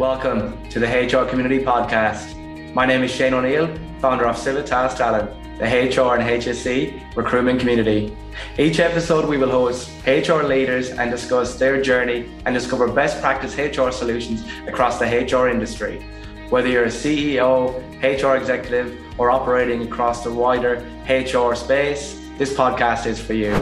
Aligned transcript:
Welcome 0.00 0.66
to 0.70 0.80
the 0.80 0.86
HR 0.86 1.28
Community 1.28 1.58
Podcast. 1.62 2.34
My 2.72 2.86
name 2.86 3.02
is 3.02 3.10
Shane 3.10 3.34
O'Neill, 3.34 3.68
founder 4.00 4.26
of 4.26 4.38
Civitas 4.38 4.94
Talent, 4.94 5.28
the 5.58 5.66
HR 5.66 6.16
and 6.16 6.22
HSE 6.42 7.14
recruitment 7.14 7.60
community. 7.60 8.16
Each 8.58 8.80
episode, 8.80 9.28
we 9.28 9.36
will 9.36 9.50
host 9.50 9.90
HR 10.06 10.42
leaders 10.42 10.88
and 10.88 11.10
discuss 11.10 11.58
their 11.58 11.82
journey 11.82 12.30
and 12.46 12.54
discover 12.54 12.90
best 12.90 13.20
practice 13.20 13.58
HR 13.58 13.90
solutions 13.90 14.42
across 14.66 14.98
the 14.98 15.04
HR 15.04 15.48
industry. 15.48 16.00
Whether 16.48 16.68
you're 16.68 16.84
a 16.84 16.86
CEO, 16.86 17.76
HR 18.02 18.38
executive, 18.38 18.98
or 19.18 19.30
operating 19.30 19.82
across 19.82 20.24
the 20.24 20.32
wider 20.32 20.76
HR 21.10 21.54
space, 21.54 22.18
this 22.38 22.54
podcast 22.54 23.04
is 23.04 23.20
for 23.20 23.34
you. 23.34 23.52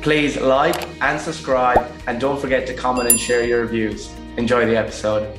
Please 0.00 0.40
like 0.40 0.88
and 1.02 1.20
subscribe, 1.20 1.92
and 2.06 2.18
don't 2.18 2.40
forget 2.40 2.66
to 2.68 2.72
comment 2.72 3.10
and 3.10 3.20
share 3.20 3.44
your 3.44 3.60
reviews. 3.60 4.10
Enjoy 4.38 4.64
the 4.64 4.74
episode. 4.74 5.38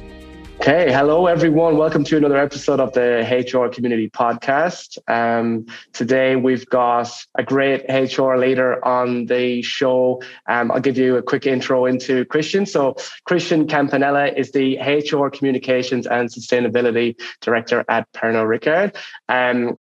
Okay, 0.61 0.91
hello 0.91 1.27
everyone. 1.27 1.77
Welcome 1.77 2.03
to 2.03 2.17
another 2.17 2.35
episode 2.35 2.81
of 2.81 2.91
the 2.91 3.21
HR 3.23 3.73
Community 3.73 4.09
Podcast. 4.09 4.97
Um, 5.07 5.67
today 5.93 6.35
we've 6.35 6.65
got 6.65 7.09
a 7.37 7.43
great 7.43 7.85
HR 7.87 8.35
leader 8.35 8.85
on 8.85 9.27
the 9.27 9.61
show. 9.61 10.21
Um, 10.49 10.69
I'll 10.69 10.81
give 10.81 10.97
you 10.97 11.15
a 11.15 11.23
quick 11.23 11.47
intro 11.47 11.85
into 11.85 12.25
Christian. 12.25 12.65
So, 12.65 12.97
Christian 13.23 13.69
Campanella 13.69 14.33
is 14.35 14.51
the 14.51 14.77
HR 14.79 15.29
Communications 15.29 16.05
and 16.05 16.29
Sustainability 16.29 17.15
Director 17.39 17.85
at 17.87 18.11
Pernod 18.11 18.59
Ricard. 18.59 18.97
Um, 19.29 19.77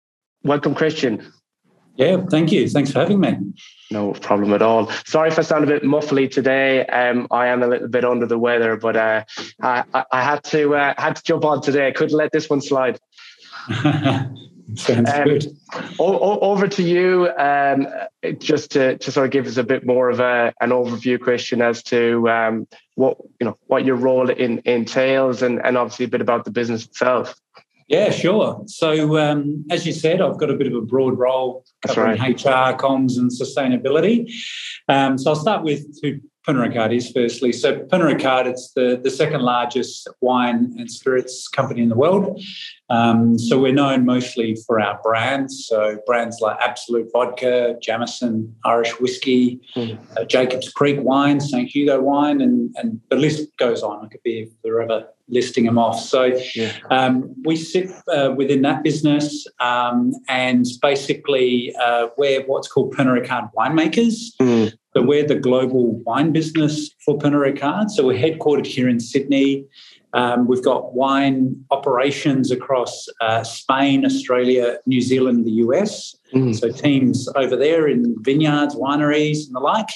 welcome, 0.42 0.74
Christian. 0.74 1.30
Yeah, 1.96 2.24
thank 2.30 2.52
you. 2.52 2.68
Thanks 2.68 2.90
for 2.90 3.00
having 3.00 3.20
me. 3.20 3.38
No 3.90 4.12
problem 4.12 4.54
at 4.54 4.62
all. 4.62 4.90
Sorry 5.06 5.28
if 5.28 5.38
I 5.38 5.42
sound 5.42 5.64
a 5.64 5.66
bit 5.66 5.82
muffly 5.82 6.30
today. 6.30 6.86
Um, 6.86 7.26
I 7.30 7.48
am 7.48 7.62
a 7.62 7.66
little 7.66 7.88
bit 7.88 8.04
under 8.04 8.26
the 8.26 8.38
weather, 8.38 8.76
but 8.76 8.96
uh, 8.96 9.24
I, 9.60 9.84
I, 10.10 10.22
had 10.22 10.42
to 10.44 10.74
uh, 10.74 10.94
had 10.96 11.16
to 11.16 11.22
jump 11.22 11.44
on 11.44 11.60
today. 11.60 11.88
I 11.88 11.92
couldn't 11.92 12.16
let 12.16 12.32
this 12.32 12.48
one 12.48 12.62
slide. 12.62 12.98
Sounds 14.74 15.10
um, 15.10 15.24
good. 15.24 15.46
O- 15.98 16.40
over 16.40 16.66
to 16.66 16.82
you, 16.82 17.28
um, 17.36 17.86
just 18.38 18.70
to, 18.70 18.96
to 18.98 19.12
sort 19.12 19.26
of 19.26 19.32
give 19.32 19.46
us 19.46 19.58
a 19.58 19.64
bit 19.64 19.84
more 19.84 20.08
of 20.08 20.20
a, 20.20 20.54
an 20.60 20.70
overview, 20.70 21.20
Christian, 21.20 21.60
as 21.60 21.82
to 21.84 22.28
um, 22.30 22.66
what 22.94 23.18
you 23.40 23.46
know 23.46 23.58
what 23.66 23.84
your 23.84 23.96
role 23.96 24.30
in, 24.30 24.62
entails, 24.64 25.42
and, 25.42 25.60
and 25.64 25.76
obviously 25.76 26.06
a 26.06 26.08
bit 26.08 26.22
about 26.22 26.44
the 26.44 26.50
business 26.50 26.86
itself. 26.86 27.34
Yeah, 27.88 28.10
sure. 28.10 28.62
So, 28.66 29.18
um, 29.18 29.64
as 29.70 29.86
you 29.86 29.92
said, 29.92 30.20
I've 30.20 30.38
got 30.38 30.50
a 30.50 30.54
bit 30.54 30.66
of 30.66 30.74
a 30.74 30.80
broad 30.80 31.18
role 31.18 31.64
covering 31.86 32.20
right. 32.20 32.44
HR, 32.44 32.76
comms, 32.76 33.18
and 33.18 33.30
sustainability. 33.30 34.32
Um, 34.88 35.18
so, 35.18 35.30
I'll 35.30 35.36
start 35.36 35.62
with 35.62 35.84
who 36.02 36.20
Pernod 36.46 36.94
is 36.94 37.10
firstly. 37.10 37.52
So, 37.52 37.80
Pernod 37.80 38.18
Ricard, 38.18 38.46
it's 38.46 38.72
the, 38.72 39.00
the 39.02 39.10
second 39.10 39.42
largest 39.42 40.08
wine 40.20 40.74
and 40.76 40.90
spirits 40.90 41.46
company 41.48 41.82
in 41.82 41.88
the 41.88 41.94
world. 41.94 42.42
Um, 42.90 43.38
so, 43.38 43.58
we're 43.58 43.72
known 43.72 44.04
mostly 44.04 44.56
for 44.66 44.80
our 44.80 45.00
brands. 45.02 45.66
So, 45.68 45.98
brands 46.04 46.40
like 46.40 46.56
Absolut 46.60 47.10
Vodka, 47.12 47.76
Jameson, 47.80 48.54
Irish 48.64 48.98
Whiskey, 48.98 49.60
mm. 49.76 49.98
uh, 50.16 50.24
Jacob's 50.24 50.70
Creek 50.72 50.98
Wine, 51.00 51.40
St. 51.40 51.68
Hugo 51.68 52.00
Wine, 52.00 52.40
and, 52.40 52.74
and 52.76 53.00
the 53.08 53.16
list 53.16 53.56
goes 53.56 53.82
on. 53.82 54.04
I 54.04 54.08
could 54.08 54.22
be 54.22 54.50
forever 54.62 55.06
listing 55.28 55.64
them 55.64 55.78
off. 55.78 55.98
So 55.98 56.38
yeah. 56.54 56.72
um, 56.90 57.34
we 57.44 57.56
sit 57.56 57.90
uh, 58.08 58.34
within 58.36 58.62
that 58.62 58.82
business 58.82 59.46
um, 59.60 60.12
and 60.28 60.66
basically 60.82 61.74
uh, 61.82 62.08
we're 62.18 62.42
what's 62.42 62.68
called 62.68 62.94
Pernod 62.94 63.26
Ricard 63.26 63.50
winemakers. 63.56 64.34
Mm. 64.40 64.72
So 64.94 65.02
we're 65.02 65.26
the 65.26 65.36
global 65.36 65.96
wine 66.00 66.32
business 66.32 66.90
for 67.04 67.18
Pernod 67.18 67.54
Ricard. 67.54 67.90
So 67.90 68.06
we're 68.06 68.18
headquartered 68.18 68.66
here 68.66 68.88
in 68.88 69.00
Sydney. 69.00 69.64
Um, 70.14 70.46
we've 70.46 70.62
got 70.62 70.92
wine 70.92 71.64
operations 71.70 72.50
across 72.50 73.08
uh, 73.22 73.42
Spain, 73.42 74.04
Australia, 74.04 74.78
New 74.84 75.00
Zealand, 75.00 75.46
the 75.46 75.52
US. 75.66 76.14
Mm. 76.34 76.54
So 76.54 76.70
teams 76.70 77.26
over 77.36 77.56
there 77.56 77.88
in 77.88 78.14
vineyards, 78.20 78.74
wineries, 78.74 79.46
and 79.46 79.54
the 79.54 79.60
like. 79.60 79.88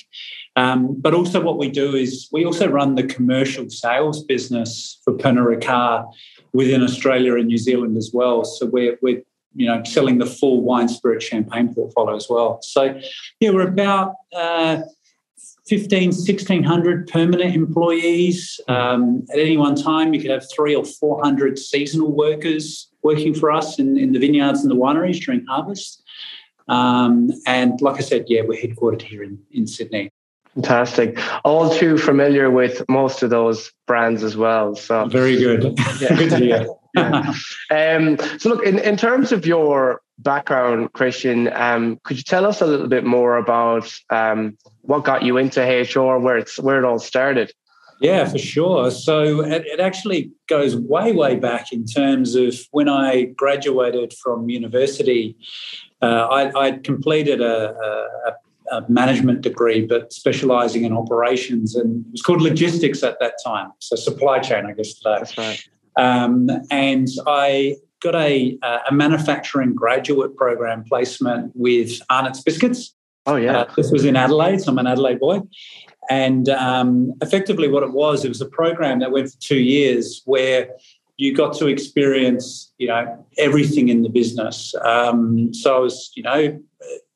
Um, 0.56 0.98
but 0.98 1.12
also, 1.12 1.42
what 1.42 1.58
we 1.58 1.68
do 1.68 1.94
is 1.94 2.28
we 2.32 2.46
also 2.46 2.66
run 2.66 2.94
the 2.94 3.02
commercial 3.02 3.68
sales 3.68 4.24
business 4.24 4.98
for 5.04 5.12
Pernod 5.12 5.60
Ricard 5.60 6.10
within 6.54 6.82
Australia 6.82 7.34
and 7.34 7.48
New 7.48 7.58
Zealand 7.58 7.98
as 7.98 8.10
well. 8.14 8.42
So 8.44 8.64
we're, 8.64 8.96
we're 9.02 9.22
you 9.56 9.66
know 9.66 9.82
selling 9.84 10.18
the 10.18 10.26
full 10.26 10.62
wine, 10.62 10.88
spirit, 10.88 11.22
champagne 11.22 11.74
portfolio 11.74 12.14
as 12.14 12.26
well. 12.28 12.60
So 12.62 12.98
yeah, 13.40 13.50
we're 13.50 13.68
about 13.68 14.14
uh, 14.34 14.82
15, 15.66 16.08
1600 16.08 17.08
permanent 17.08 17.54
employees. 17.54 18.60
Um, 18.68 19.26
at 19.32 19.38
any 19.38 19.56
one 19.56 19.74
time, 19.74 20.14
you 20.14 20.20
could 20.20 20.30
have 20.30 20.46
three 20.54 20.74
or 20.74 20.84
400 20.84 21.58
seasonal 21.58 22.12
workers 22.12 22.88
working 23.02 23.34
for 23.34 23.50
us 23.50 23.78
in, 23.78 23.96
in 23.96 24.12
the 24.12 24.18
vineyards 24.18 24.62
and 24.62 24.70
the 24.70 24.76
wineries 24.76 25.24
during 25.24 25.44
harvest. 25.46 26.02
Um, 26.68 27.30
and 27.46 27.80
like 27.80 27.96
I 27.96 28.00
said, 28.00 28.26
yeah, 28.28 28.42
we're 28.42 28.60
headquartered 28.60 29.02
here 29.02 29.22
in, 29.22 29.38
in 29.50 29.66
Sydney. 29.66 30.10
Fantastic. 30.54 31.18
All 31.44 31.68
too 31.68 31.98
familiar 31.98 32.50
with 32.50 32.82
most 32.88 33.22
of 33.22 33.30
those 33.30 33.72
brands 33.86 34.22
as 34.22 34.36
well. 34.36 34.74
So 34.74 35.06
very 35.06 35.36
good. 35.36 35.78
Yeah. 36.00 36.08
good 36.16 36.30
to 36.30 36.36
hear. 36.38 36.66
Yeah. 36.96 37.32
um, 37.70 38.18
so 38.38 38.48
look, 38.48 38.64
in, 38.64 38.78
in 38.78 38.96
terms 38.96 39.32
of 39.32 39.46
your 39.46 40.00
background, 40.18 40.92
Christian, 40.92 41.52
um, 41.52 42.00
could 42.04 42.16
you 42.16 42.22
tell 42.22 42.46
us 42.46 42.60
a 42.60 42.66
little 42.66 42.88
bit 42.88 43.04
more 43.04 43.36
about 43.36 43.92
um, 44.10 44.56
what 44.82 45.04
got 45.04 45.22
you 45.22 45.36
into 45.36 45.60
HR, 45.60 46.18
where 46.18 46.38
it's 46.38 46.58
where 46.58 46.78
it 46.78 46.84
all 46.84 46.98
started? 46.98 47.52
Yeah, 48.00 48.26
for 48.26 48.38
sure. 48.38 48.90
So 48.90 49.40
it, 49.40 49.64
it, 49.66 49.80
actually 49.80 50.30
goes 50.48 50.76
way, 50.76 51.12
way 51.12 51.36
back 51.36 51.72
in 51.72 51.86
terms 51.86 52.34
of 52.34 52.54
when 52.70 52.88
I 52.88 53.22
graduated 53.24 54.12
from 54.22 54.50
university. 54.50 55.34
Uh, 56.02 56.26
I, 56.30 56.70
would 56.70 56.84
completed 56.84 57.40
a, 57.40 57.74
a, 57.74 58.76
a 58.76 58.90
management 58.90 59.40
degree, 59.40 59.86
but 59.86 60.12
specializing 60.12 60.84
in 60.84 60.92
operations. 60.92 61.74
And 61.74 62.04
it 62.04 62.12
was 62.12 62.22
called 62.22 62.42
logistics 62.42 63.02
at 63.02 63.18
that 63.20 63.34
time. 63.44 63.72
So 63.78 63.96
supply 63.96 64.40
chain, 64.40 64.66
I 64.66 64.72
guess 64.72 64.92
today. 64.94 65.16
That's 65.18 65.38
right. 65.38 65.68
Um, 65.96 66.48
and 66.70 67.08
I 67.26 67.76
got 68.02 68.14
a, 68.14 68.58
a 68.62 68.92
manufacturing 68.92 69.74
graduate 69.74 70.36
program 70.36 70.84
placement 70.84 71.52
with 71.54 72.00
Arnott's 72.10 72.42
Biscuits. 72.42 72.94
Oh, 73.24 73.36
yeah. 73.36 73.58
Uh, 73.58 73.72
this 73.76 73.90
was 73.90 74.04
in 74.04 74.14
Adelaide, 74.14 74.60
so 74.60 74.70
I'm 74.70 74.78
an 74.78 74.86
Adelaide 74.86 75.18
boy. 75.18 75.40
And 76.08 76.48
um, 76.50 77.12
effectively, 77.20 77.68
what 77.68 77.82
it 77.82 77.92
was, 77.92 78.24
it 78.24 78.28
was 78.28 78.40
a 78.40 78.46
program 78.46 79.00
that 79.00 79.10
went 79.10 79.30
for 79.30 79.40
two 79.40 79.58
years 79.58 80.22
where 80.24 80.68
you 81.16 81.34
got 81.34 81.56
to 81.58 81.66
experience, 81.66 82.72
you 82.78 82.86
know, 82.86 83.26
everything 83.38 83.88
in 83.88 84.02
the 84.02 84.08
business. 84.08 84.74
Um, 84.84 85.52
so 85.52 85.76
I 85.76 85.78
was, 85.80 86.12
you 86.14 86.22
know, 86.22 86.60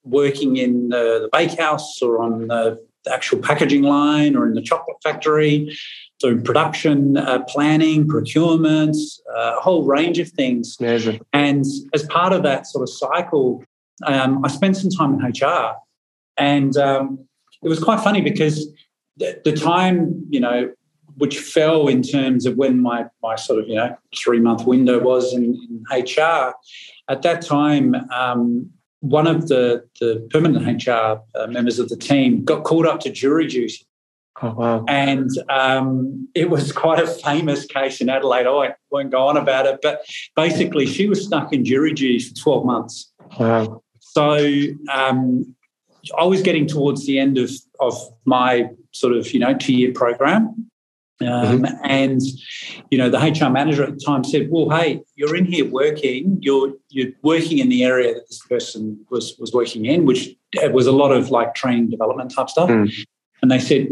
working 0.03 0.57
in 0.57 0.89
the, 0.89 1.21
the 1.23 1.29
bakehouse 1.33 2.01
or 2.01 2.23
on 2.23 2.49
the, 2.49 2.81
the, 3.05 3.15
actual 3.15 3.39
packaging 3.39 3.83
line 3.83 4.35
or 4.35 4.47
in 4.47 4.55
the 4.55 4.63
chocolate 4.63 4.97
factory, 5.03 5.77
doing 6.21 6.43
production 6.43 7.17
uh, 7.17 7.43
planning, 7.45 8.07
procurement, 8.07 8.97
uh, 9.35 9.57
a 9.57 9.61
whole 9.61 9.85
range 9.85 10.19
of 10.19 10.29
things. 10.29 10.77
Amazing. 10.79 11.21
And 11.33 11.65
as 11.95 12.05
part 12.05 12.33
of 12.33 12.43
that 12.43 12.67
sort 12.67 12.83
of 12.83 12.91
cycle, 12.91 13.65
um, 14.07 14.45
I 14.45 14.49
spent 14.49 14.77
some 14.77 14.91
time 14.91 15.15
in 15.15 15.21
HR. 15.21 15.75
And 16.37 16.77
um, 16.77 17.27
it 17.63 17.69
was 17.69 17.83
quite 17.83 18.01
funny 18.01 18.21
because 18.21 18.67
the, 19.17 19.41
the 19.45 19.53
time, 19.53 20.25
you 20.31 20.41
know, 20.41 20.73
which 21.17 21.39
fell 21.39 21.89
in 21.89 22.03
terms 22.03 22.47
of 22.47 22.57
when 22.57 22.81
my, 22.81 23.07
my 23.23 23.37
sort 23.37 23.61
of, 23.61 23.69
you 23.69 23.75
know, 23.75 23.95
three 24.17 24.41
month 24.41 24.65
window 24.67 24.99
was 24.99 25.35
in, 25.35 25.45
in 25.45 25.85
HR. 25.91 26.55
At 27.09 27.23
that 27.23 27.43
time, 27.43 27.95
um, 28.11 28.71
one 29.01 29.27
of 29.27 29.49
the, 29.49 29.85
the 30.01 30.27
permanent 30.31 30.87
HR 30.87 31.21
uh, 31.35 31.47
members 31.49 31.79
of 31.79 31.89
the 31.89 31.97
team 31.97 32.45
got 32.45 32.65
called 32.65 32.87
up 32.87 33.01
to 33.01 33.11
jury 33.11 33.47
duty. 33.47 33.87
Oh, 34.43 34.53
wow. 34.53 34.85
And 34.89 35.31
um, 35.51 36.29
it 36.35 36.49
was 36.49 36.73
quite 36.73 36.99
a 36.99 37.07
famous 37.07 37.67
case 37.67 38.01
in 38.01 38.09
Adelaide. 38.09 38.47
I 38.47 38.75
won't 38.91 39.11
go 39.11 39.27
on 39.29 39.37
about 39.37 39.67
it, 39.67 39.81
but 39.83 40.03
basically, 40.35 40.87
she 40.87 41.09
was 41.09 41.25
stuck 41.25 41.53
in 41.53 41.65
jury 41.65 41.93
duty 41.93 42.19
for 42.19 42.35
12 42.35 42.65
months. 42.65 43.13
Wow. 43.39 43.83
So 43.99 44.39
um, 44.91 45.55
I 46.19 46.25
was 46.25 46.41
getting 46.43 46.67
towards 46.67 47.07
the 47.07 47.19
end 47.19 47.37
of, 47.37 47.51
of 47.81 47.95
my 48.25 48.71
sort 48.93 49.15
of, 49.15 49.33
you 49.33 49.41
know, 49.41 49.55
two 49.55 49.75
year 49.75 49.93
program. 49.93 50.71
Um, 51.23 51.63
mm-hmm. 51.63 51.85
And 51.85 52.23
you 52.91 52.97
know, 52.97 53.11
the 53.11 53.19
HR 53.19 53.51
manager 53.51 53.85
at 53.85 53.93
the 53.93 54.03
time 54.03 54.25
said, 54.25 54.49
"Well, 54.51 54.71
hey, 54.71 55.03
you're 55.17 55.37
in 55.37 55.45
here 55.45 55.67
working. 55.67 56.39
You're 56.41 56.73
you're 56.89 57.11
working 57.21 57.59
in 57.59 57.69
the 57.69 57.85
area 57.85 58.15
that 58.15 58.27
this 58.27 58.41
person 58.49 59.05
was 59.11 59.37
was 59.39 59.53
working 59.53 59.85
in, 59.85 60.07
which 60.07 60.31
was 60.71 60.87
a 60.87 60.93
lot 60.93 61.13
of 61.13 61.31
like 61.31 61.55
training 61.55 61.91
development 61.91 62.35
type 62.35 62.49
stuff." 62.49 62.71
Mm. 62.71 62.91
And 63.43 63.51
they 63.51 63.59
said, 63.59 63.89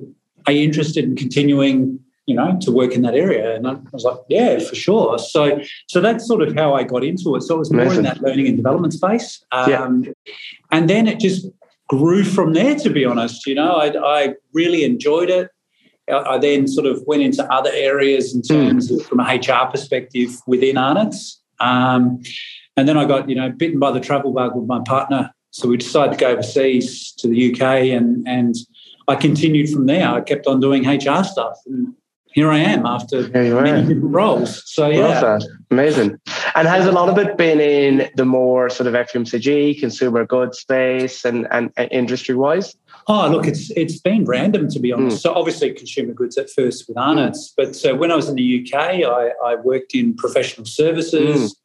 "Are 0.48 0.52
you 0.52 0.64
interested 0.64 1.04
in 1.04 1.16
continuing?" 1.16 2.00
You 2.26 2.34
know, 2.34 2.58
to 2.60 2.70
work 2.70 2.92
in 2.92 3.00
that 3.02 3.14
area, 3.14 3.56
and 3.56 3.66
I 3.66 3.76
was 3.90 4.04
like, 4.04 4.18
"Yeah, 4.28 4.58
for 4.58 4.74
sure." 4.74 5.18
So, 5.18 5.60
so 5.86 6.00
that's 6.00 6.26
sort 6.26 6.42
of 6.42 6.54
how 6.54 6.74
I 6.74 6.82
got 6.82 7.02
into 7.02 7.34
it. 7.36 7.42
So 7.42 7.54
it 7.54 7.58
was 7.58 7.72
more 7.72 7.82
Amazing. 7.82 7.98
in 7.98 8.04
that 8.04 8.20
learning 8.20 8.48
and 8.48 8.56
development 8.56 8.92
space, 8.92 9.42
um, 9.50 10.04
yeah. 10.04 10.12
and 10.70 10.90
then 10.90 11.06
it 11.06 11.20
just 11.20 11.46
grew 11.88 12.24
from 12.24 12.52
there. 12.52 12.74
To 12.74 12.90
be 12.90 13.06
honest, 13.06 13.46
you 13.46 13.54
know, 13.54 13.76
I, 13.76 13.86
I 14.04 14.34
really 14.52 14.84
enjoyed 14.84 15.30
it 15.30 15.48
I 16.10 16.38
then 16.38 16.66
sort 16.66 16.86
of 16.86 17.02
went 17.06 17.22
into 17.22 17.44
other 17.52 17.70
areas 17.72 18.34
in 18.34 18.40
hmm. 18.40 18.68
terms 18.68 18.90
mm. 18.90 18.98
of 19.00 19.06
from 19.06 19.20
a 19.20 19.36
HR 19.36 19.70
perspective 19.70 20.40
within 20.46 20.76
Arnott's. 20.76 21.42
Um, 21.60 22.22
and 22.76 22.88
then 22.88 22.96
I 22.96 23.04
got, 23.04 23.28
you 23.28 23.34
know, 23.34 23.50
bitten 23.50 23.78
by 23.78 23.90
the 23.90 24.00
travel 24.00 24.32
bug 24.32 24.54
with 24.54 24.66
my 24.66 24.80
partner. 24.86 25.34
So 25.50 25.68
we 25.68 25.76
decided 25.76 26.12
to 26.12 26.18
go 26.18 26.30
overseas 26.30 27.12
to 27.18 27.28
the 27.28 27.52
UK 27.52 27.60
and, 27.96 28.26
and 28.28 28.54
I 29.08 29.16
continued 29.16 29.70
from 29.70 29.86
there. 29.86 30.08
I 30.08 30.20
kept 30.20 30.46
on 30.46 30.60
doing 30.60 30.86
HR 30.86 31.24
stuff. 31.24 31.58
And 31.66 31.94
here 32.32 32.50
I 32.50 32.58
am 32.58 32.84
after 32.84 33.28
many 33.30 33.80
different 33.80 34.04
roles. 34.04 34.62
So 34.70 34.88
yeah. 34.88 35.38
Amazing. 35.70 36.20
And 36.54 36.68
has 36.68 36.86
a 36.86 36.92
lot 36.92 37.08
of 37.08 37.18
it 37.18 37.36
been 37.36 37.60
in 37.60 38.10
the 38.16 38.24
more 38.24 38.68
sort 38.68 38.86
of 38.86 38.94
FMCG, 38.94 39.80
consumer 39.80 40.26
goods 40.26 40.58
space 40.58 41.24
and, 41.24 41.48
and, 41.50 41.72
and 41.76 41.90
industry 41.90 42.34
wise? 42.34 42.76
Oh, 43.06 43.28
look, 43.28 43.46
it's 43.46 43.70
it's 43.70 43.98
been 43.98 44.24
random 44.24 44.68
to 44.68 44.78
be 44.78 44.92
honest. 44.92 45.18
Mm. 45.18 45.20
So 45.20 45.34
obviously 45.34 45.72
consumer 45.72 46.12
goods 46.12 46.36
at 46.36 46.50
first 46.50 46.86
with 46.88 46.98
Arnott's, 46.98 47.54
but 47.56 47.82
uh, 47.86 47.96
when 47.96 48.12
I 48.12 48.16
was 48.16 48.28
in 48.28 48.34
the 48.34 48.62
UK, 48.62 48.74
I, 48.78 49.30
I 49.44 49.54
worked 49.54 49.94
in 49.94 50.14
professional 50.14 50.66
services. 50.66 51.52
Mm. 51.52 51.56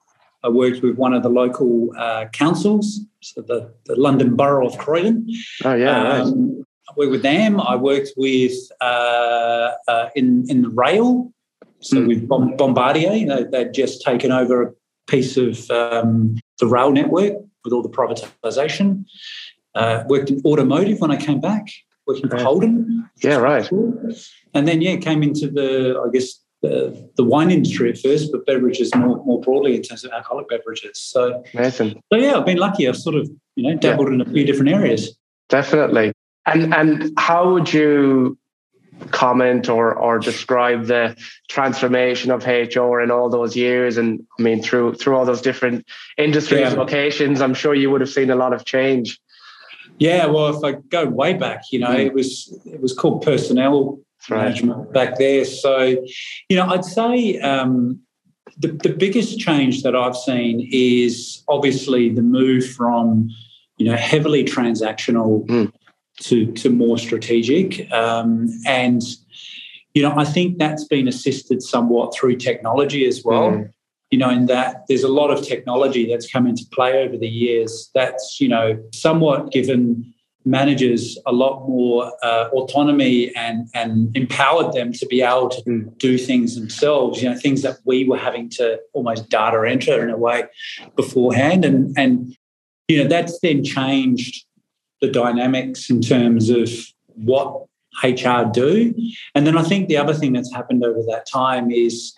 I 0.45 0.49
worked 0.49 0.81
with 0.81 0.97
one 0.97 1.13
of 1.13 1.23
the 1.23 1.29
local 1.29 1.91
uh, 1.97 2.25
councils, 2.33 2.99
so 3.21 3.41
the, 3.41 3.73
the 3.85 3.95
London 3.95 4.35
Borough 4.35 4.67
of 4.67 4.77
Croydon. 4.77 5.27
Oh 5.63 5.73
yeah, 5.73 6.21
um. 6.21 6.65
I 6.89 6.93
worked 6.97 7.11
with 7.11 7.21
them. 7.21 7.59
I 7.59 7.75
worked 7.75 8.11
with 8.17 8.53
uh, 8.81 9.71
uh 9.87 10.09
in 10.15 10.45
in 10.49 10.61
the 10.63 10.69
rail, 10.69 11.31
so 11.79 11.97
mm. 11.97 12.07
with 12.07 12.27
Bombardier. 12.57 13.25
They, 13.25 13.43
they'd 13.43 13.73
just 13.73 14.01
taken 14.01 14.31
over 14.31 14.63
a 14.63 14.71
piece 15.07 15.37
of 15.37 15.69
um, 15.71 16.35
the 16.59 16.67
rail 16.67 16.91
network 16.91 17.33
with 17.63 17.73
all 17.73 17.81
the 17.81 17.89
privatisation. 17.89 19.05
Uh, 19.75 20.03
worked 20.07 20.29
in 20.29 20.41
automotive 20.45 20.99
when 20.99 21.09
I 21.09 21.17
came 21.17 21.39
back, 21.39 21.67
working 22.05 22.29
for 22.29 22.37
Holden. 22.37 23.09
Yeah, 23.23 23.37
right. 23.37 23.67
And 24.53 24.67
then 24.67 24.81
yeah, 24.81 24.97
came 24.97 25.23
into 25.23 25.49
the 25.49 25.99
I 26.05 26.11
guess 26.11 26.39
the, 26.61 27.09
the 27.17 27.23
wine 27.23 27.51
industry 27.51 27.89
at 27.89 27.97
first, 27.97 28.31
but 28.31 28.45
beverages 28.45 28.93
more 28.95 29.23
more 29.25 29.41
broadly 29.41 29.75
in 29.75 29.81
terms 29.81 30.03
of 30.03 30.11
alcoholic 30.11 30.47
beverages. 30.49 30.99
So 30.99 31.43
Amazing. 31.53 32.01
So 32.11 32.19
yeah, 32.19 32.37
I've 32.37 32.45
been 32.45 32.57
lucky. 32.57 32.87
I've 32.87 32.97
sort 32.97 33.15
of 33.15 33.29
you 33.55 33.63
know 33.63 33.77
dabbled 33.77 34.09
yeah. 34.09 34.15
in 34.15 34.21
a 34.21 34.25
few 34.25 34.45
different 34.45 34.71
areas. 34.71 35.15
Definitely. 35.49 36.13
And 36.45 36.73
and 36.73 37.11
how 37.17 37.53
would 37.53 37.73
you 37.73 38.37
comment 39.11 39.69
or 39.69 39.93
or 39.93 40.19
describe 40.19 40.85
the 40.85 41.15
transformation 41.49 42.31
of 42.31 42.45
HR 42.45 43.01
in 43.01 43.11
all 43.11 43.29
those 43.29 43.55
years 43.55 43.97
and 43.97 44.25
I 44.39 44.41
mean 44.41 44.61
through 44.61 44.93
through 44.95 45.15
all 45.15 45.25
those 45.25 45.41
different 45.41 45.85
industries 46.17 46.61
yeah. 46.61 46.73
locations 46.73 47.41
I'm 47.41 47.55
sure 47.55 47.73
you 47.73 47.89
would 47.89 48.01
have 48.01 48.09
seen 48.09 48.29
a 48.29 48.35
lot 48.35 48.53
of 48.53 48.65
change 48.65 49.19
yeah, 49.97 50.25
well, 50.25 50.55
if 50.55 50.63
I 50.63 50.79
go 50.89 51.05
way 51.05 51.33
back, 51.33 51.71
you 51.71 51.79
know, 51.79 51.89
mm. 51.89 52.05
it 52.05 52.13
was 52.13 52.57
it 52.65 52.81
was 52.81 52.93
called 52.93 53.21
personnel 53.21 53.99
right. 54.29 54.43
management 54.43 54.91
back 54.93 55.17
there. 55.17 55.45
So, 55.45 56.03
you 56.49 56.57
know, 56.57 56.67
I'd 56.67 56.85
say 56.85 57.39
um, 57.39 57.99
the 58.57 58.69
the 58.69 58.89
biggest 58.89 59.39
change 59.39 59.83
that 59.83 59.95
I've 59.95 60.15
seen 60.15 60.67
is 60.71 61.43
obviously 61.47 62.09
the 62.09 62.21
move 62.21 62.69
from 62.69 63.29
you 63.77 63.89
know 63.89 63.95
heavily 63.95 64.43
transactional 64.43 65.45
mm. 65.47 65.71
To 66.21 66.51
to 66.53 66.69
more 66.69 66.97
strategic, 66.97 67.91
um, 67.91 68.47
and 68.65 69.01
you 69.93 70.01
know, 70.01 70.13
I 70.15 70.25
think 70.25 70.57
that's 70.57 70.85
been 70.85 71.07
assisted 71.07 71.61
somewhat 71.61 72.15
through 72.15 72.37
technology 72.37 73.05
as 73.05 73.23
well. 73.23 73.51
Mm 73.51 73.73
you 74.13 74.19
know, 74.19 74.29
in 74.29 74.45
that 74.45 74.83
there's 74.87 75.01
a 75.01 75.07
lot 75.07 75.31
of 75.31 75.43
technology 75.43 76.07
that's 76.07 76.31
come 76.31 76.45
into 76.45 76.63
play 76.71 77.03
over 77.03 77.17
the 77.17 77.27
years 77.27 77.89
that's, 77.95 78.39
you 78.39 78.47
know, 78.47 78.79
somewhat 78.93 79.51
given 79.51 80.13
managers 80.45 81.17
a 81.25 81.31
lot 81.31 81.67
more 81.67 82.11
uh, 82.21 82.47
autonomy 82.53 83.33
and, 83.35 83.67
and 83.73 84.15
empowered 84.15 84.71
them 84.73 84.93
to 84.93 85.07
be 85.07 85.23
able 85.23 85.49
to 85.49 85.63
mm. 85.63 85.97
do 85.97 86.19
things 86.19 86.53
themselves, 86.53 87.23
you 87.23 87.27
know, 87.27 87.35
things 87.35 87.63
that 87.63 87.77
we 87.85 88.07
were 88.07 88.19
having 88.19 88.49
to 88.49 88.79
almost 88.93 89.29
data 89.29 89.67
enter 89.67 90.03
in 90.03 90.11
a 90.11 90.17
way 90.17 90.43
beforehand. 90.95 91.65
And, 91.65 91.97
and 91.97 92.37
you 92.87 93.01
know, 93.01 93.09
that's 93.09 93.39
then 93.39 93.63
changed 93.63 94.45
the 95.03 95.11
dynamics 95.11 95.89
in 95.89 95.99
terms 95.99 96.49
of 96.49 96.69
what 97.15 97.65
HR 98.01 98.45
do. 98.49 98.95
And 99.35 99.45
then 99.45 99.57
I 99.57 99.63
think 99.63 99.89
the 99.89 99.97
other 99.97 100.13
thing 100.13 100.31
that's 100.31 100.51
happened 100.51 100.83
over 100.83 101.01
that 101.09 101.27
time 101.29 101.69
is 101.69 102.17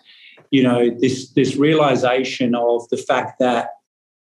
you 0.52 0.62
know 0.62 0.90
this 1.00 1.30
this 1.30 1.56
realization 1.56 2.54
of 2.54 2.88
the 2.90 2.96
fact 2.96 3.40
that 3.40 3.70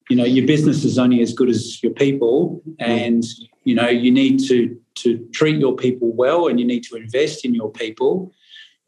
you 0.09 0.15
know 0.15 0.23
your 0.23 0.45
business 0.45 0.83
is 0.83 0.99
only 0.99 1.21
as 1.21 1.33
good 1.33 1.49
as 1.49 1.81
your 1.81 1.91
people 1.93 2.61
and 2.79 3.23
you 3.63 3.73
know 3.73 3.89
you 3.89 4.11
need 4.11 4.39
to 4.47 4.79
to 4.93 5.17
treat 5.33 5.57
your 5.57 5.75
people 5.75 6.13
well 6.13 6.47
and 6.47 6.59
you 6.59 6.67
need 6.67 6.83
to 6.83 6.95
invest 6.95 7.43
in 7.45 7.55
your 7.55 7.71
people 7.71 8.31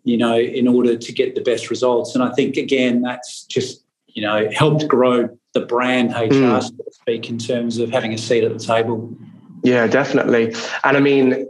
you 0.04 0.18
know 0.18 0.38
in 0.38 0.68
order 0.68 0.96
to 0.96 1.12
get 1.12 1.34
the 1.34 1.42
best 1.42 1.72
results 1.72 2.14
and 2.14 2.24
i 2.24 2.32
think 2.34 2.58
again 2.58 3.02
that's 3.02 3.44
just 3.46 3.84
you 4.10 4.22
know 4.22 4.48
helped 4.52 4.88
grow 4.88 5.28
the 5.54 5.62
brand 5.62 6.12
hr 6.12 6.30
mm. 6.30 6.62
so 6.62 6.70
to 6.70 6.92
speak 6.92 7.28
in 7.28 7.40
terms 7.40 7.80
of 7.80 7.90
having 7.90 8.14
a 8.14 8.18
seat 8.20 8.44
at 8.44 8.54
the 8.54 8.64
table 8.64 9.18
yeah 9.66 9.88
definitely 9.88 10.54
and 10.84 10.98
i 10.98 11.00
mean 11.00 11.48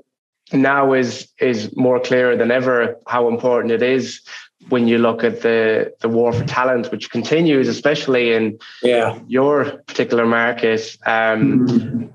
now 0.53 0.93
is 0.93 1.27
is 1.39 1.75
more 1.75 1.99
clear 1.99 2.37
than 2.37 2.51
ever 2.51 2.97
how 3.07 3.27
important 3.27 3.71
it 3.71 3.81
is 3.81 4.21
when 4.69 4.87
you 4.87 4.97
look 4.97 5.23
at 5.23 5.41
the 5.41 5.93
the 6.01 6.09
war 6.09 6.33
for 6.33 6.43
talent, 6.45 6.91
which 6.91 7.09
continues, 7.11 7.67
especially 7.67 8.33
in 8.33 8.59
yeah. 8.81 9.19
your 9.27 9.83
particular 9.87 10.25
market, 10.25 10.97
um, 11.05 11.67
mm-hmm. 11.67 12.05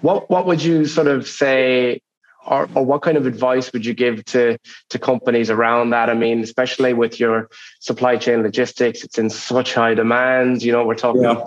what 0.00 0.30
what 0.30 0.46
would 0.46 0.62
you 0.62 0.86
sort 0.86 1.06
of 1.06 1.28
say 1.28 2.00
or, 2.48 2.68
or 2.74 2.84
what 2.84 3.02
kind 3.02 3.16
of 3.16 3.26
advice 3.26 3.72
would 3.72 3.84
you 3.84 3.94
give 3.94 4.24
to 4.26 4.58
to 4.90 4.98
companies 4.98 5.50
around 5.50 5.90
that? 5.90 6.10
I 6.10 6.14
mean, 6.14 6.40
especially 6.40 6.94
with 6.94 7.20
your 7.20 7.48
supply 7.80 8.16
chain 8.16 8.42
logistics, 8.42 9.04
it's 9.04 9.18
in 9.18 9.30
such 9.30 9.74
high 9.74 9.94
demand. 9.94 10.62
You 10.62 10.72
know, 10.72 10.84
we're 10.84 10.94
talking 10.94 11.22
yeah. 11.22 11.44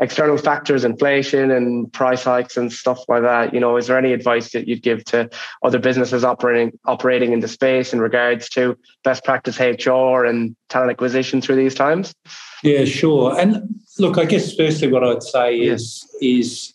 external 0.00 0.36
factors, 0.36 0.84
inflation, 0.84 1.50
and 1.50 1.92
price 1.92 2.24
hikes 2.24 2.56
and 2.56 2.72
stuff 2.72 3.00
like 3.08 3.22
that. 3.22 3.54
You 3.54 3.60
know, 3.60 3.76
is 3.76 3.86
there 3.86 3.98
any 3.98 4.12
advice 4.12 4.52
that 4.52 4.68
you'd 4.68 4.82
give 4.82 5.04
to 5.06 5.30
other 5.62 5.78
businesses 5.78 6.24
operating 6.24 6.78
operating 6.84 7.32
in 7.32 7.40
the 7.40 7.48
space 7.48 7.92
in 7.92 8.00
regards 8.00 8.48
to 8.50 8.76
best 9.04 9.24
practice 9.24 9.58
HR 9.60 10.24
and 10.24 10.56
talent 10.68 10.90
acquisition 10.90 11.40
through 11.40 11.56
these 11.56 11.74
times? 11.74 12.14
Yeah, 12.62 12.84
sure. 12.84 13.38
And 13.38 13.80
look, 13.98 14.18
I 14.18 14.24
guess 14.24 14.54
firstly, 14.54 14.88
what 14.88 15.04
I'd 15.04 15.22
say 15.22 15.60
is 15.60 16.06
is 16.20 16.74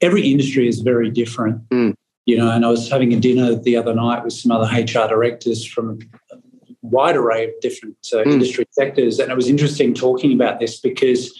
every 0.00 0.30
industry 0.30 0.66
is 0.66 0.80
very 0.80 1.10
different. 1.10 1.68
Mm 1.68 1.94
you 2.26 2.36
know, 2.36 2.50
and 2.50 2.64
I 2.64 2.68
was 2.68 2.88
having 2.88 3.12
a 3.12 3.20
dinner 3.20 3.54
the 3.54 3.76
other 3.76 3.94
night 3.94 4.24
with 4.24 4.32
some 4.32 4.52
other 4.52 4.70
HR 4.72 5.08
directors 5.08 5.66
from 5.66 5.98
a 6.30 6.36
wide 6.82 7.16
array 7.16 7.44
of 7.46 7.50
different 7.60 7.96
uh, 8.12 8.18
mm. 8.18 8.32
industry 8.32 8.66
sectors, 8.70 9.18
and 9.18 9.30
it 9.30 9.34
was 9.34 9.48
interesting 9.48 9.92
talking 9.92 10.32
about 10.32 10.60
this 10.60 10.80
because, 10.80 11.32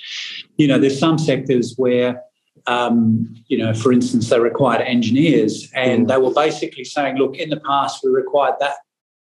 you 0.56 0.66
know, 0.66 0.78
there's 0.78 0.98
some 0.98 1.18
sectors 1.18 1.74
where, 1.76 2.22
um, 2.66 3.32
you 3.46 3.58
know, 3.58 3.72
for 3.74 3.92
instance, 3.92 4.28
they 4.28 4.40
required 4.40 4.82
engineers, 4.82 5.70
and 5.74 6.06
mm. 6.06 6.08
they 6.08 6.18
were 6.18 6.32
basically 6.32 6.84
saying, 6.84 7.16
look, 7.16 7.36
in 7.36 7.50
the 7.50 7.60
past 7.60 8.02
we 8.02 8.10
required 8.10 8.54
that, 8.58 8.76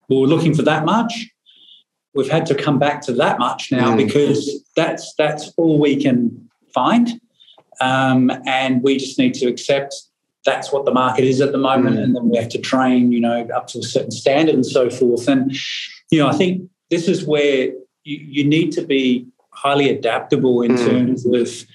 we 0.09 0.17
were 0.17 0.27
looking 0.27 0.53
for 0.53 0.63
that 0.63 0.83
much. 0.83 1.27
We've 2.13 2.29
had 2.29 2.45
to 2.47 2.55
come 2.55 2.79
back 2.79 3.01
to 3.03 3.13
that 3.13 3.39
much 3.39 3.71
now 3.71 3.93
mm. 3.93 3.97
because 3.97 4.63
that's 4.75 5.13
that's 5.17 5.53
all 5.57 5.79
we 5.79 5.95
can 6.01 6.49
find, 6.73 7.21
um, 7.79 8.29
and 8.45 8.83
we 8.83 8.97
just 8.97 9.17
need 9.17 9.35
to 9.35 9.47
accept 9.47 9.95
that's 10.45 10.71
what 10.71 10.85
the 10.85 10.93
market 10.93 11.25
is 11.25 11.41
at 11.41 11.51
the 11.51 11.57
moment. 11.57 11.97
Mm. 11.97 12.03
And 12.03 12.15
then 12.15 12.29
we 12.29 12.37
have 12.37 12.49
to 12.49 12.59
train, 12.59 13.11
you 13.11 13.19
know, 13.19 13.47
up 13.53 13.67
to 13.67 13.79
a 13.79 13.83
certain 13.83 14.11
standard 14.11 14.55
and 14.55 14.65
so 14.65 14.89
forth. 14.89 15.27
And, 15.27 15.55
you 16.11 16.19
know, 16.19 16.27
I 16.27 16.33
think 16.33 16.69
this 16.89 17.07
is 17.07 17.25
where 17.25 17.71
you, 18.03 18.17
you 18.19 18.43
need 18.45 18.71
to 18.73 18.81
be 18.83 19.27
highly 19.49 19.89
adaptable 19.89 20.61
in 20.61 20.73
mm. 20.73 20.87
terms 20.87 21.25
of, 21.25 21.67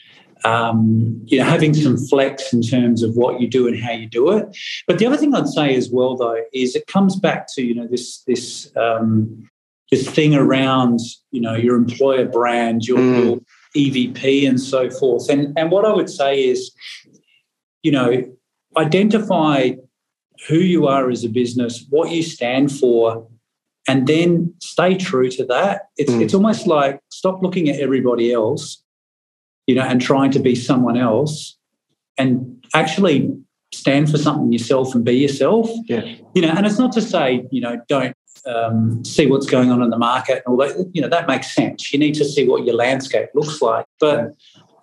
um, 0.44 1.20
you 1.26 1.38
know, 1.38 1.44
having 1.44 1.74
some 1.74 1.98
flex 1.98 2.52
in 2.52 2.62
terms 2.62 3.02
of 3.02 3.14
what 3.16 3.40
you 3.40 3.48
do 3.48 3.66
and 3.66 3.82
how 3.82 3.92
you 3.92 4.06
do 4.06 4.30
it. 4.30 4.56
But 4.86 4.98
the 4.98 5.06
other 5.06 5.16
thing 5.16 5.34
I'd 5.34 5.48
say 5.48 5.74
as 5.74 5.90
well, 5.90 6.16
though, 6.16 6.40
is 6.52 6.76
it 6.76 6.86
comes 6.86 7.16
back 7.16 7.46
to, 7.54 7.62
you 7.62 7.74
know, 7.74 7.88
this, 7.88 8.22
this, 8.22 8.70
um, 8.76 9.50
this 9.90 10.08
thing 10.08 10.36
around, 10.36 11.00
you 11.32 11.40
know, 11.40 11.56
your 11.56 11.74
employer 11.74 12.24
brand, 12.24 12.86
your, 12.86 12.98
mm. 12.98 13.24
your 13.24 13.40
EVP 13.76 14.48
and 14.48 14.60
so 14.60 14.88
forth. 14.88 15.28
And, 15.28 15.52
and 15.58 15.72
what 15.72 15.84
I 15.84 15.92
would 15.92 16.08
say 16.08 16.44
is, 16.44 16.70
you 17.82 17.90
know, 17.90 18.24
identify 18.76 19.72
who 20.48 20.56
you 20.56 20.86
are 20.86 21.10
as 21.10 21.24
a 21.24 21.28
business, 21.28 21.84
what 21.90 22.10
you 22.10 22.22
stand 22.22 22.72
for, 22.72 23.28
and 23.88 24.06
then 24.06 24.54
stay 24.62 24.96
true 24.96 25.30
to 25.30 25.44
that. 25.46 25.88
It's 25.96 26.10
mm. 26.10 26.22
it's 26.22 26.34
almost 26.34 26.66
like 26.66 27.00
stop 27.10 27.42
looking 27.42 27.68
at 27.68 27.80
everybody 27.80 28.32
else, 28.32 28.82
you 29.66 29.74
know, 29.74 29.82
and 29.82 30.00
trying 30.00 30.30
to 30.32 30.38
be 30.38 30.54
someone 30.54 30.96
else, 30.96 31.56
and 32.16 32.64
actually 32.74 33.30
stand 33.72 34.10
for 34.10 34.18
something 34.18 34.52
yourself 34.52 34.94
and 34.94 35.04
be 35.04 35.12
yourself. 35.12 35.70
Yeah. 35.86 36.16
You 36.34 36.42
know, 36.42 36.48
and 36.48 36.66
it's 36.66 36.78
not 36.78 36.92
to 36.92 37.02
say 37.02 37.46
you 37.50 37.60
know 37.60 37.80
don't 37.88 38.14
um, 38.46 39.04
see 39.04 39.26
what's 39.26 39.46
going 39.46 39.70
on 39.70 39.82
in 39.82 39.90
the 39.90 39.98
market 39.98 40.42
and 40.44 40.52
all 40.52 40.56
that. 40.58 40.90
You 40.92 41.02
know, 41.02 41.08
that 41.08 41.26
makes 41.26 41.54
sense. 41.54 41.92
You 41.92 41.98
need 41.98 42.14
to 42.14 42.24
see 42.24 42.46
what 42.46 42.64
your 42.64 42.76
landscape 42.76 43.30
looks 43.34 43.60
like, 43.60 43.86
but 43.98 44.34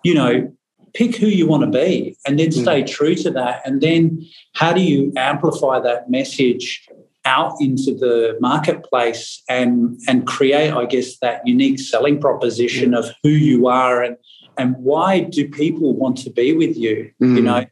you 0.04 0.14
know, 0.14 0.52
pick 0.98 1.14
who 1.14 1.28
you 1.28 1.46
want 1.46 1.62
to 1.62 1.70
be 1.70 2.16
and 2.26 2.38
then 2.38 2.50
hmm. 2.52 2.62
stay 2.62 2.82
true 2.82 3.14
to 3.14 3.30
that. 3.30 3.62
And 3.64 3.80
then 3.80 4.26
how 4.54 4.72
do 4.72 4.80
you 4.80 5.12
amplify 5.16 5.78
that 5.80 6.10
message 6.10 6.88
out 7.24 7.52
into 7.60 7.94
the 7.94 8.36
marketplace 8.40 9.42
and 9.48 9.96
and 10.08 10.26
create, 10.26 10.72
I 10.72 10.86
guess, 10.86 11.18
that 11.18 11.46
unique 11.46 11.78
selling 11.78 12.20
proposition 12.20 12.94
of 12.94 13.06
who 13.22 13.30
you 13.30 13.68
are 13.68 14.02
and 14.02 14.16
and 14.56 14.74
why 14.78 15.20
do 15.20 15.48
people 15.48 15.94
want 15.94 16.18
to 16.18 16.30
be 16.30 16.52
with 16.52 16.76
you? 16.76 17.12
Mm. 17.22 17.36
You 17.36 17.42
know, 17.42 17.64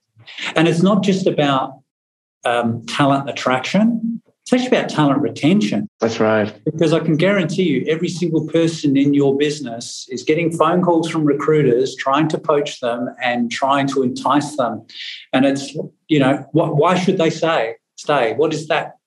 and 0.55 0.69
it's 0.69 0.83
not 0.83 1.03
just 1.03 1.27
about 1.27 1.81
um, 2.45 2.87
talent 2.87 3.29
attraction. 3.29 4.16
It's 4.47 4.53
actually 4.53 4.79
about 4.79 4.89
talent 4.89 5.21
retention. 5.23 5.89
That's 5.99 6.21
right. 6.21 6.55
Because 6.65 6.93
I 6.93 7.01
can 7.01 7.17
guarantee 7.17 7.65
you, 7.65 7.85
every 7.89 8.07
single 8.07 8.47
person 8.47 8.97
in 8.97 9.13
your 9.13 9.37
business 9.37 10.07
is 10.09 10.23
getting 10.23 10.53
phone 10.57 10.83
calls 10.83 11.11
from 11.11 11.25
recruiters 11.25 11.97
trying 11.97 12.29
to 12.29 12.39
poach 12.39 12.79
them 12.79 13.09
and 13.21 13.51
trying 13.51 13.89
to 13.89 14.05
entice 14.05 14.57
them. 14.57 14.87
And 15.33 15.47
it's, 15.47 15.75
you 16.07 16.21
know, 16.21 16.47
what, 16.53 16.77
why 16.77 16.97
should 16.97 17.19
they 17.19 17.29
say 17.29 17.75
stay? 17.97 18.35
What 18.35 18.55
is 18.55 18.69
that 18.69 18.99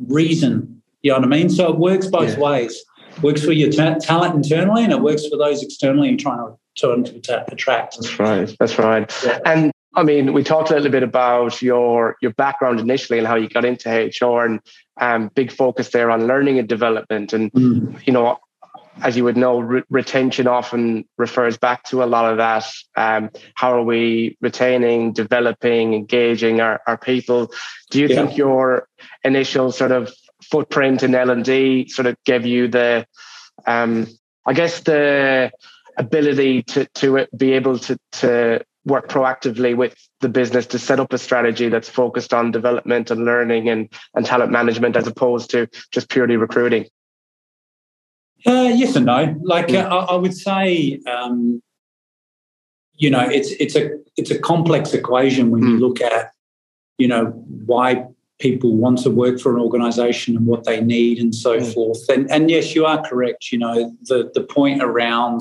reason? 0.00 0.82
You 1.02 1.12
know 1.12 1.18
what 1.18 1.26
I 1.26 1.28
mean? 1.28 1.48
So 1.48 1.70
it 1.72 1.78
works 1.78 2.08
both 2.08 2.30
yeah. 2.30 2.40
ways. 2.40 2.84
It 3.16 3.22
works 3.22 3.44
for 3.44 3.52
your 3.52 3.70
ta- 3.70 3.98
talent 4.00 4.34
internally, 4.34 4.82
and 4.82 4.92
it 4.92 5.00
works 5.00 5.28
for 5.28 5.36
those 5.36 5.62
externally 5.62 6.08
you're 6.08 6.18
trying 6.18 6.38
to, 6.38 7.04
to, 7.04 7.20
to 7.20 7.44
attract. 7.52 7.98
That's 7.98 8.18
right. 8.18 8.56
That's 8.58 8.78
right. 8.80 9.24
Yeah. 9.24 9.38
And 9.44 9.70
I 9.98 10.04
mean, 10.04 10.32
we 10.32 10.44
talked 10.44 10.70
a 10.70 10.74
little 10.74 10.92
bit 10.92 11.02
about 11.02 11.60
your 11.60 12.16
your 12.22 12.32
background 12.34 12.78
initially 12.78 13.18
and 13.18 13.26
how 13.26 13.34
you 13.34 13.48
got 13.48 13.64
into 13.64 13.88
HR, 13.90 14.44
and 14.44 14.60
um, 15.00 15.28
big 15.34 15.50
focus 15.50 15.88
there 15.88 16.08
on 16.12 16.28
learning 16.28 16.60
and 16.60 16.68
development. 16.68 17.32
And 17.32 17.52
mm. 17.52 18.06
you 18.06 18.12
know, 18.12 18.38
as 19.02 19.16
you 19.16 19.24
would 19.24 19.36
know, 19.36 19.58
re- 19.58 19.82
retention 19.90 20.46
often 20.46 21.04
refers 21.16 21.58
back 21.58 21.82
to 21.84 22.04
a 22.04 22.06
lot 22.06 22.30
of 22.30 22.38
that. 22.38 22.64
Um, 22.96 23.30
how 23.56 23.74
are 23.74 23.82
we 23.82 24.36
retaining, 24.40 25.12
developing, 25.12 25.94
engaging 25.94 26.60
our, 26.60 26.80
our 26.86 26.96
people? 26.96 27.50
Do 27.90 28.00
you 28.00 28.06
yeah. 28.06 28.14
think 28.14 28.36
your 28.36 28.86
initial 29.24 29.72
sort 29.72 29.90
of 29.90 30.14
footprint 30.44 31.02
in 31.02 31.12
L 31.12 31.30
and 31.30 31.44
D 31.44 31.88
sort 31.88 32.06
of 32.06 32.16
gave 32.24 32.46
you 32.46 32.68
the, 32.68 33.04
um, 33.66 34.06
I 34.46 34.52
guess 34.52 34.78
the 34.82 35.50
ability 35.96 36.62
to 36.62 36.86
to 36.94 37.26
be 37.36 37.54
able 37.54 37.80
to 37.80 37.98
to 38.12 38.64
work 38.88 39.08
proactively 39.08 39.76
with 39.76 39.94
the 40.20 40.28
business 40.28 40.66
to 40.66 40.78
set 40.78 41.00
up 41.00 41.12
a 41.12 41.18
strategy 41.18 41.68
that's 41.68 41.88
focused 41.88 42.34
on 42.34 42.50
development 42.50 43.10
and 43.10 43.24
learning 43.24 43.68
and, 43.68 43.88
and 44.14 44.26
talent 44.26 44.50
management 44.50 44.96
as 44.96 45.06
opposed 45.06 45.50
to 45.50 45.68
just 45.92 46.08
purely 46.08 46.36
recruiting? 46.36 46.86
Uh, 48.46 48.70
yes 48.74 48.96
and 48.96 49.06
no. 49.06 49.36
Like 49.42 49.72
uh, 49.72 49.88
I, 49.88 50.14
I, 50.14 50.14
would 50.14 50.34
say, 50.34 51.00
um, 51.06 51.60
you 52.94 53.10
know, 53.10 53.28
it's 53.28 53.50
it's 53.52 53.74
a 53.74 53.90
it's 54.16 54.30
a 54.30 54.38
complex 54.38 54.94
equation 54.94 55.50
when 55.50 55.62
mm. 55.62 55.68
you 55.70 55.78
look 55.78 56.00
at, 56.00 56.32
you 56.98 57.08
know, 57.08 57.26
why 57.66 58.06
people 58.38 58.76
want 58.76 58.98
to 58.98 59.10
work 59.10 59.40
for 59.40 59.52
an 59.54 59.60
organisation 59.60 60.36
and 60.36 60.46
what 60.46 60.64
they 60.64 60.80
need 60.80 61.18
and 61.18 61.34
so 61.34 61.58
mm. 61.58 61.74
forth. 61.74 62.08
And 62.08 62.30
and 62.30 62.48
yes, 62.50 62.74
you 62.74 62.86
are 62.86 63.02
correct. 63.02 63.50
You 63.50 63.58
know, 63.58 63.96
the 64.02 64.30
the 64.34 64.42
point 64.42 64.82
around 64.82 65.40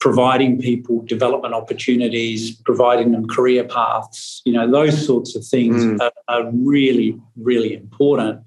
providing 0.00 0.58
people 0.58 1.02
development 1.02 1.54
opportunities, 1.54 2.56
providing 2.62 3.12
them 3.12 3.28
career 3.28 3.62
paths, 3.62 4.40
you 4.46 4.52
know, 4.52 4.68
those 4.68 5.06
sorts 5.06 5.36
of 5.36 5.44
things 5.44 5.84
mm. 5.84 6.00
are, 6.00 6.12
are, 6.28 6.50
really, 6.52 7.20
really 7.36 7.74
important. 7.74 8.40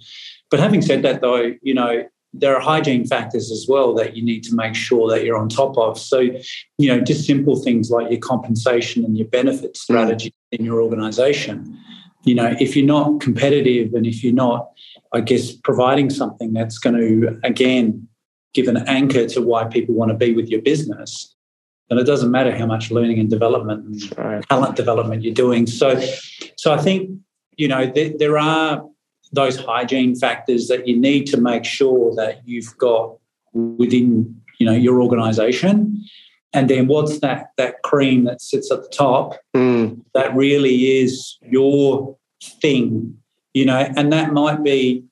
But 0.50 0.60
having 0.60 0.82
said 0.82 1.04
that, 1.04 1.22
though, 1.22 1.54
you 1.62 1.76
know, 1.76 2.06
there 2.34 2.56
are 2.56 2.60
hygiene 2.60 3.06
factors 3.06 3.52
as 3.52 3.68
well 3.70 3.94
that 3.94 4.18
you 4.18 4.26
need 4.26 4.44
to 4.44 4.56
make 4.56 4.74
sure 4.74 5.08
that 5.12 5.24
you're 5.24 5.38
on 5.38 5.48
top 5.48 5.78
of. 5.78 6.00
So, 6.00 6.20
you 6.20 6.88
know, 6.88 7.00
just 7.00 7.28
simple 7.28 7.56
things 7.56 7.92
like 7.92 8.10
your 8.10 8.20
compensation 8.20 9.06
and 9.06 9.16
your 9.16 9.28
benefit 9.28 9.74
mm. 9.74 9.78
strategy 9.78 10.30
mm. 10.30 10.60
in 10.60 10.66
your 10.66 10.82
organization. 10.82 11.78
You 12.24 12.34
know, 12.34 12.56
if 12.60 12.76
you're 12.76 12.88
not 12.88 13.20
competitive 13.22 13.94
and 13.94 14.08
if 14.08 14.24
you're 14.24 14.34
not, 14.34 14.72
I 15.14 15.22
guess, 15.22 15.52
providing 15.52 16.10
something 16.10 16.54
that's 16.54 16.80
going 16.80 16.96
to, 16.96 17.40
again, 17.44 18.08
give 18.54 18.68
an 18.68 18.78
anchor 18.88 19.28
to 19.28 19.42
why 19.42 19.66
people 19.66 19.94
want 19.94 20.10
to 20.10 20.18
be 20.18 20.34
with 20.34 20.48
your 20.48 20.62
business, 20.62 21.33
and 21.94 22.02
it 22.02 22.06
doesn't 22.06 22.32
matter 22.32 22.56
how 22.58 22.66
much 22.66 22.90
learning 22.90 23.20
and 23.20 23.30
development 23.30 23.86
and 23.86 24.18
right. 24.18 24.44
talent 24.50 24.76
development 24.76 25.22
you're 25.22 25.34
doing. 25.34 25.68
So, 25.68 26.04
so 26.58 26.74
I 26.74 26.78
think 26.78 27.12
you 27.56 27.68
know 27.68 27.86
there, 27.86 28.12
there 28.18 28.40
are 28.40 28.84
those 29.32 29.58
hygiene 29.58 30.16
factors 30.16 30.68
that 30.70 30.88
you 30.88 31.00
need 31.00 31.28
to 31.28 31.38
make 31.38 31.66
sure 31.66 32.16
that 32.16 32.48
you've 32.48 32.76
got 32.80 33.16
within 33.54 34.42
you 34.60 34.66
know 34.66 34.74
your 34.74 35.04
organisation. 35.04 36.04
And 36.56 36.68
then 36.68 36.88
what's 36.88 37.20
that 37.20 37.52
that 37.58 37.84
cream 37.84 38.24
that 38.24 38.42
sits 38.42 38.72
at 38.72 38.82
the 38.82 38.90
top 38.90 39.38
mm. 39.56 40.02
that 40.16 40.36
really 40.36 41.00
is 41.00 41.38
your 41.44 42.18
thing, 42.44 43.18
you 43.54 43.66
know, 43.66 43.92
and 43.96 44.12
that 44.12 44.34
might 44.34 44.64
be 44.64 45.04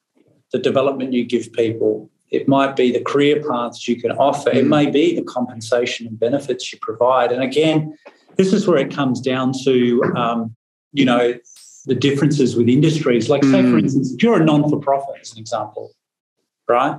the 0.52 0.60
development 0.60 1.14
you 1.14 1.26
give 1.26 1.54
people 1.54 2.11
it 2.32 2.48
might 2.48 2.76
be 2.76 2.92
the 2.92 3.02
career 3.02 3.44
paths 3.48 3.88
you 3.88 4.02
can 4.02 4.12
offer. 4.12 4.50
Mm. 4.50 4.56
It 4.56 4.68
may 4.68 4.90
be 4.90 5.16
the 5.16 5.24
compensation 5.24 6.08
and 6.08 6.20
benefits 6.20 6.72
you 6.72 6.80
provide. 6.82 7.32
And 7.32 7.44
again, 7.44 7.98
this 8.38 8.54
is 8.54 8.68
where 8.68 8.78
it 8.78 8.94
comes 8.94 9.20
down 9.20 9.52
to, 9.66 10.04
um, 10.16 10.56
you 10.94 11.06
know, 11.06 11.36
the 11.86 11.96
differences 11.96 12.56
with 12.56 12.70
industries. 12.70 13.30
Like, 13.30 13.44
say, 13.44 13.62
mm. 13.62 13.72
for 13.72 13.78
instance, 13.78 14.14
if 14.14 14.24
you're 14.24 14.42
a 14.42 14.44
non 14.44 14.70
for 14.70 14.80
profit, 14.80 15.16
as 15.22 15.34
an 15.34 15.40
example, 15.40 15.92
right? 16.68 16.98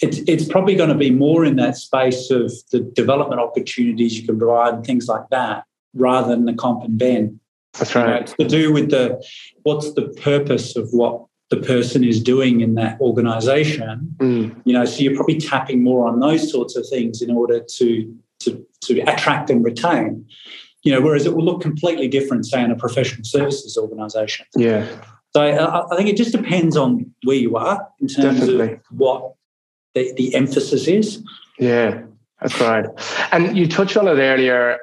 It's, 0.00 0.18
it's 0.28 0.46
probably 0.46 0.76
going 0.76 0.90
to 0.90 0.94
be 0.94 1.10
more 1.10 1.44
in 1.44 1.56
that 1.56 1.76
space 1.76 2.30
of 2.30 2.52
the 2.70 2.78
development 2.78 3.40
opportunities 3.40 4.16
you 4.16 4.24
can 4.24 4.38
provide 4.38 4.74
and 4.74 4.86
things 4.86 5.08
like 5.08 5.28
that 5.30 5.64
rather 5.92 6.28
than 6.28 6.44
the 6.44 6.52
comp 6.52 6.84
and 6.84 6.96
ben. 6.96 7.40
That's 7.72 7.96
right. 7.96 8.06
You 8.06 8.10
know, 8.12 8.20
it's 8.20 8.32
to 8.34 8.48
do 8.48 8.72
with 8.72 8.90
the 8.90 9.24
what's 9.64 9.92
the 9.94 10.08
purpose 10.22 10.76
of 10.76 10.88
what 10.92 11.24
the 11.50 11.56
person 11.56 12.04
is 12.04 12.22
doing 12.22 12.60
in 12.60 12.74
that 12.74 13.00
organization 13.00 14.14
mm. 14.18 14.62
you 14.64 14.72
know 14.72 14.84
so 14.84 15.00
you're 15.00 15.16
probably 15.16 15.38
tapping 15.38 15.82
more 15.82 16.06
on 16.06 16.20
those 16.20 16.50
sorts 16.50 16.76
of 16.76 16.86
things 16.88 17.22
in 17.22 17.30
order 17.30 17.60
to 17.60 18.14
to 18.40 18.64
to 18.82 19.00
attract 19.00 19.50
and 19.50 19.64
retain. 19.64 20.26
You 20.82 20.92
know 20.92 21.00
whereas 21.00 21.26
it 21.26 21.34
will 21.34 21.44
look 21.44 21.60
completely 21.60 22.08
different 22.08 22.46
say 22.46 22.62
in 22.62 22.70
a 22.70 22.76
professional 22.76 23.24
services 23.24 23.76
organization. 23.76 24.46
Yeah. 24.56 24.86
So 25.34 25.42
I, 25.42 25.92
I 25.92 25.96
think 25.96 26.08
it 26.08 26.16
just 26.16 26.32
depends 26.32 26.76
on 26.76 27.12
where 27.24 27.36
you 27.36 27.56
are 27.56 27.86
in 28.00 28.08
terms 28.08 28.40
Definitely. 28.40 28.74
of 28.74 28.80
what 28.90 29.34
the, 29.94 30.12
the 30.14 30.34
emphasis 30.34 30.86
is. 30.86 31.22
Yeah 31.58 32.02
that's 32.40 32.60
right. 32.60 32.86
And 33.32 33.56
you 33.58 33.66
touched 33.66 33.96
on 33.96 34.06
it 34.06 34.12
earlier 34.12 34.78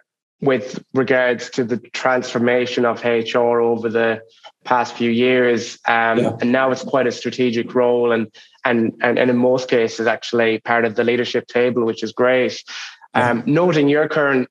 with 0.45 0.83
regards 0.93 1.49
to 1.51 1.63
the 1.63 1.77
transformation 1.77 2.85
of 2.85 3.03
HR 3.03 3.59
over 3.59 3.89
the 3.89 4.21
past 4.63 4.95
few 4.95 5.09
years, 5.09 5.77
um, 5.85 6.19
yeah. 6.19 6.37
and 6.41 6.51
now 6.51 6.71
it's 6.71 6.83
quite 6.83 7.07
a 7.07 7.11
strategic 7.11 7.75
role, 7.75 8.11
and, 8.11 8.31
and 8.63 8.93
and 9.01 9.19
and 9.19 9.29
in 9.29 9.37
most 9.37 9.69
cases, 9.69 10.07
actually 10.07 10.59
part 10.59 10.85
of 10.85 10.95
the 10.95 11.03
leadership 11.03 11.47
table, 11.47 11.85
which 11.85 12.03
is 12.03 12.11
great. 12.11 12.63
Um, 13.13 13.43
noting 13.45 13.87
your 13.87 14.09
current 14.09 14.49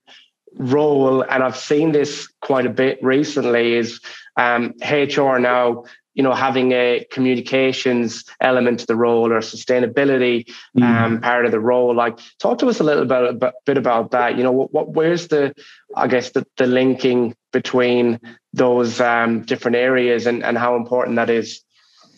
role, 0.56 1.22
and 1.22 1.42
I've 1.42 1.56
seen 1.56 1.92
this 1.92 2.28
quite 2.40 2.66
a 2.66 2.70
bit 2.70 2.98
recently, 3.02 3.74
is 3.74 4.00
um, 4.36 4.74
HR 4.82 5.38
now 5.38 5.84
you 6.14 6.22
know 6.22 6.32
having 6.32 6.72
a 6.72 7.06
communications 7.10 8.24
element 8.40 8.80
to 8.80 8.86
the 8.86 8.96
role 8.96 9.32
or 9.32 9.40
sustainability 9.40 10.48
mm. 10.76 10.82
um, 10.82 11.20
part 11.20 11.44
of 11.44 11.50
the 11.50 11.60
role. 11.60 11.94
Like 11.94 12.18
talk 12.38 12.58
to 12.58 12.68
us 12.68 12.80
a 12.80 12.84
little 12.84 13.04
bit, 13.04 13.42
a 13.42 13.52
bit 13.66 13.76
about 13.76 14.12
that. 14.12 14.36
You 14.36 14.44
know 14.44 14.52
what, 14.52 14.72
what 14.72 14.88
where's 14.90 15.28
the 15.28 15.54
i 15.96 16.06
guess 16.06 16.30
the, 16.30 16.46
the 16.56 16.66
linking 16.66 17.34
between 17.52 18.20
those 18.52 19.00
um, 19.00 19.42
different 19.42 19.76
areas 19.76 20.26
and, 20.26 20.42
and 20.42 20.58
how 20.58 20.76
important 20.76 21.16
that 21.16 21.30
is? 21.30 21.62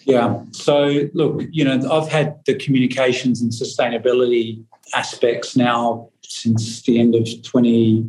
Yeah. 0.05 0.43
So 0.53 1.09
look 1.15 1.43
you 1.51 1.65
know 1.65 1.81
i've 1.91 2.09
had 2.09 2.39
the 2.47 2.55
communications 2.55 3.41
and 3.41 3.51
sustainability 3.51 4.63
aspects 4.95 5.57
now 5.57 6.11
since 6.23 6.83
the 6.83 7.01
end 7.01 7.15
of 7.15 7.27
20 7.43 8.09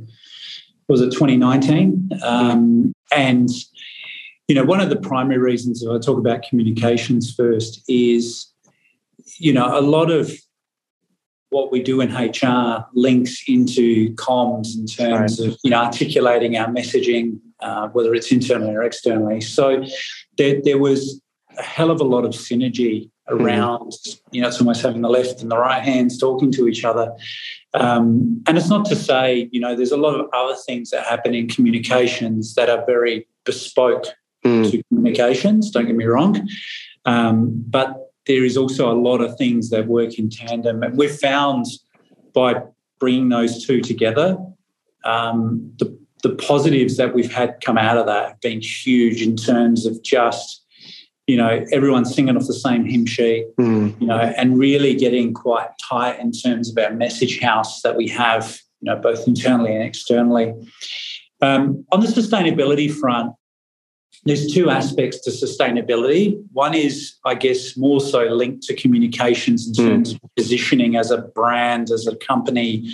was 0.88 1.02
it 1.02 1.12
2019 1.12 2.10
um, 2.24 2.94
and 3.12 3.50
you 4.48 4.56
know, 4.56 4.64
one 4.64 4.80
of 4.80 4.90
the 4.90 4.96
primary 4.96 5.40
reasons 5.40 5.86
I 5.86 6.00
talk 6.00 6.18
about 6.18 6.44
communications 6.44 7.34
first 7.34 7.84
is, 7.90 8.48
you 9.38 9.52
know, 9.52 9.78
a 9.78 9.82
lot 9.82 10.10
of 10.10 10.32
what 11.50 11.72
we 11.72 11.82
do 11.82 12.02
in 12.02 12.14
HR 12.14 12.86
links 12.94 13.44
into 13.48 14.14
comms 14.16 14.78
in 14.78 14.86
terms 14.86 15.40
right. 15.40 15.50
of, 15.50 15.58
you 15.64 15.72
know, 15.72 15.78
articulating 15.78 16.58
our 16.58 16.68
messaging, 16.68 17.40
uh, 17.60 17.88
whether 17.90 18.14
it's 18.14 18.32
internally 18.32 18.74
or 18.74 18.84
externally. 18.84 19.42
So 19.42 19.84
there, 20.38 20.62
there 20.64 20.78
was 20.78 21.22
a 21.58 21.64
hell 21.64 21.92
of 21.92 22.00
a 22.00 22.06
lot 22.06 22.26
of 22.26 22.32
synergy 22.32 23.10
mm-hmm. 23.30 23.42
around, 23.42 23.94
you 24.32 24.42
know, 24.42 24.48
it's 24.48 24.60
almost 24.60 24.82
having 24.82 25.02
the 25.02 25.10
left 25.10 25.42
and 25.42 25.52
the 25.52 25.58
right 25.58 25.82
hands 25.82 26.18
talking 26.18 26.52
to 26.54 26.68
each 26.68 26.86
other. 26.86 27.14
Um, 27.74 28.44
and 28.48 28.58
it's 28.58 28.70
not 28.70 28.86
to 28.86 28.96
say, 28.96 29.50
you 29.52 29.60
know, 29.60 29.76
there's 29.76 29.92
a 29.92 29.98
lot 29.98 30.20
of 30.20 30.28
other 30.34 30.56
things 30.66 30.90
that 30.92 31.06
happen 31.06 31.34
in 31.34 31.48
communications 31.48 32.56
that 32.56 32.70
are 32.70 32.86
very 32.86 33.28
bespoke 33.46 34.06
mm. 34.46 34.70
to 34.72 34.84
communications, 34.84 35.72
don't 35.72 35.86
get 35.86 35.96
me 35.96 36.06
wrong. 36.06 36.48
Um, 37.06 37.64
but 37.68 38.12
there 38.26 38.44
is 38.44 38.58
also 38.58 38.92
a 38.92 38.98
lot 39.00 39.22
of 39.22 39.38
things 39.38 39.70
that 39.70 39.88
work 39.88 40.20
in 40.20 40.30
tandem. 40.30 40.84
And 40.84 40.98
we've 40.98 41.16
found 41.16 41.66
by 42.34 42.62
bringing 43.00 43.30
those 43.30 43.66
two 43.66 43.82
together, 43.82 44.38
um, 45.06 45.72
the, 45.80 45.98
the 46.24 46.36
positives 46.36 46.98
that 46.98 47.14
we've 47.14 47.32
had 47.32 47.62
come 47.64 47.78
out 47.78 47.98
of 47.98 48.06
that 48.08 48.28
have 48.30 48.42
been 48.42 48.62
huge 48.62 49.22
in 49.22 49.38
terms 49.38 49.86
of 49.86 50.04
just 50.04 50.66
you 51.28 51.36
know, 51.36 51.66
everyone 51.74 52.06
singing 52.06 52.38
off 52.38 52.48
the 52.48 52.54
same 52.54 52.86
hymn 52.86 53.06
sheet, 53.06 53.46
mm. 53.60 54.00
you 54.00 54.08
know, 54.08 54.18
and 54.18 54.58
really 54.58 54.96
getting 54.96 55.34
quite 55.34 55.68
tight 55.82 56.20
in 56.20 56.32
terms 56.32 56.72
of 56.72 56.78
our 56.78 56.94
message 56.94 57.42
house 57.42 57.82
that 57.82 57.98
we 57.98 58.08
have, 58.08 58.58
you 58.80 58.90
know, 58.90 58.96
both 58.96 59.28
internally 59.28 59.76
and 59.76 59.84
externally. 59.84 60.54
Um, 61.42 61.86
on 61.92 62.00
the 62.00 62.08
sustainability 62.08 62.90
front, 62.90 63.34
there's 64.28 64.52
two 64.54 64.70
aspects 64.70 65.20
to 65.22 65.32
sustainability. 65.32 66.42
One 66.54 66.74
is, 66.74 67.16
I 67.26 67.36
guess, 67.36 67.78
more 67.78 68.00
so 68.00 68.24
linked 68.24 68.64
to 68.64 68.76
communications 68.76 69.68
in 69.68 69.74
hmm. 69.74 69.90
terms 69.90 70.14
mm. 70.14 70.24
of 70.24 70.36
positioning 70.36 70.96
as 70.96 71.12
a 71.12 71.20
brand, 71.20 71.92
as 71.92 72.08
a 72.08 72.16
company, 72.16 72.92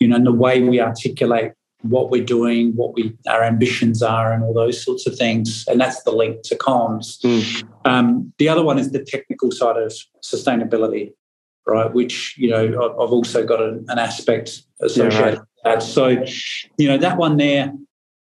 you 0.00 0.08
know, 0.08 0.16
and 0.16 0.26
the 0.26 0.32
way 0.32 0.62
we 0.62 0.80
articulate 0.80 1.52
what 1.82 2.10
we're 2.10 2.24
doing, 2.24 2.72
what 2.74 2.94
we 2.94 3.16
our 3.28 3.42
ambitions 3.42 4.02
are, 4.02 4.32
and 4.32 4.42
all 4.42 4.54
those 4.54 4.82
sorts 4.82 5.06
of 5.06 5.16
things. 5.16 5.64
And 5.68 5.80
that's 5.80 6.02
the 6.02 6.10
link 6.12 6.42
to 6.44 6.56
comms. 6.56 7.20
Mm. 7.22 7.68
Um, 7.84 8.32
the 8.38 8.48
other 8.48 8.64
one 8.64 8.78
is 8.78 8.92
the 8.92 9.04
technical 9.04 9.50
side 9.50 9.76
of 9.76 9.92
sustainability, 10.24 11.12
right? 11.66 11.92
Which 11.92 12.36
you 12.38 12.50
know 12.50 12.64
I've 12.64 13.12
also 13.12 13.44
got 13.44 13.62
an, 13.62 13.84
an 13.88 13.98
aspect 13.98 14.62
associated 14.80 15.12
yeah, 15.12 15.20
right. 15.20 15.38
with 15.38 15.48
that. 15.64 15.82
So, 15.82 16.08
you 16.78 16.88
know, 16.88 16.98
that 16.98 17.16
one 17.16 17.36
there. 17.36 17.72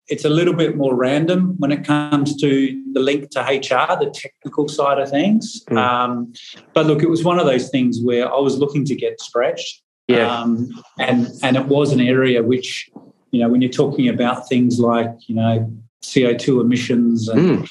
It's 0.08 0.25
a 0.25 0.29
little 0.29 0.53
bit 0.53 0.75
more 0.75 0.96
random 0.96 1.55
when 1.60 1.72
it 1.72 1.86
comes 1.86 2.36
to 2.41 2.84
the 2.93 3.00
link 3.00 3.29
to 3.31 3.39
HR, 3.39 3.98
the 3.98 4.12
technical 4.13 4.67
side 4.67 5.00
of 5.00 5.10
things. 5.10 5.63
Mm. 5.70 5.77
Um, 5.77 6.34
but 6.74 6.86
look, 6.86 7.01
it 7.01 7.10
was 7.10 7.24
one 7.24 7.39
of 7.39 7.46
those 7.46 7.70
things 7.70 8.00
where 8.01 8.31
I 8.31 8.39
was 8.39 8.58
looking 8.58 8.84
to 8.86 8.96
get 8.96 9.22
stretched. 9.22 9.81
Yeah. 10.08 10.27
Um, 10.27 10.70
and 11.00 11.29
and 11.41 11.55
it 11.55 11.67
was 11.67 11.93
an 11.93 12.01
area 12.01 12.43
which 12.43 12.89
you 13.31 13.39
know, 13.39 13.50
when 13.50 13.62
you're 13.62 13.72
talking 13.72 14.10
about 14.10 14.48
things 14.48 14.79
like, 14.79 15.10
you 15.27 15.36
know, 15.36 15.72
CO2 16.03 16.62
emissions 16.62 17.27
and 17.29 17.60
mm. 17.60 17.70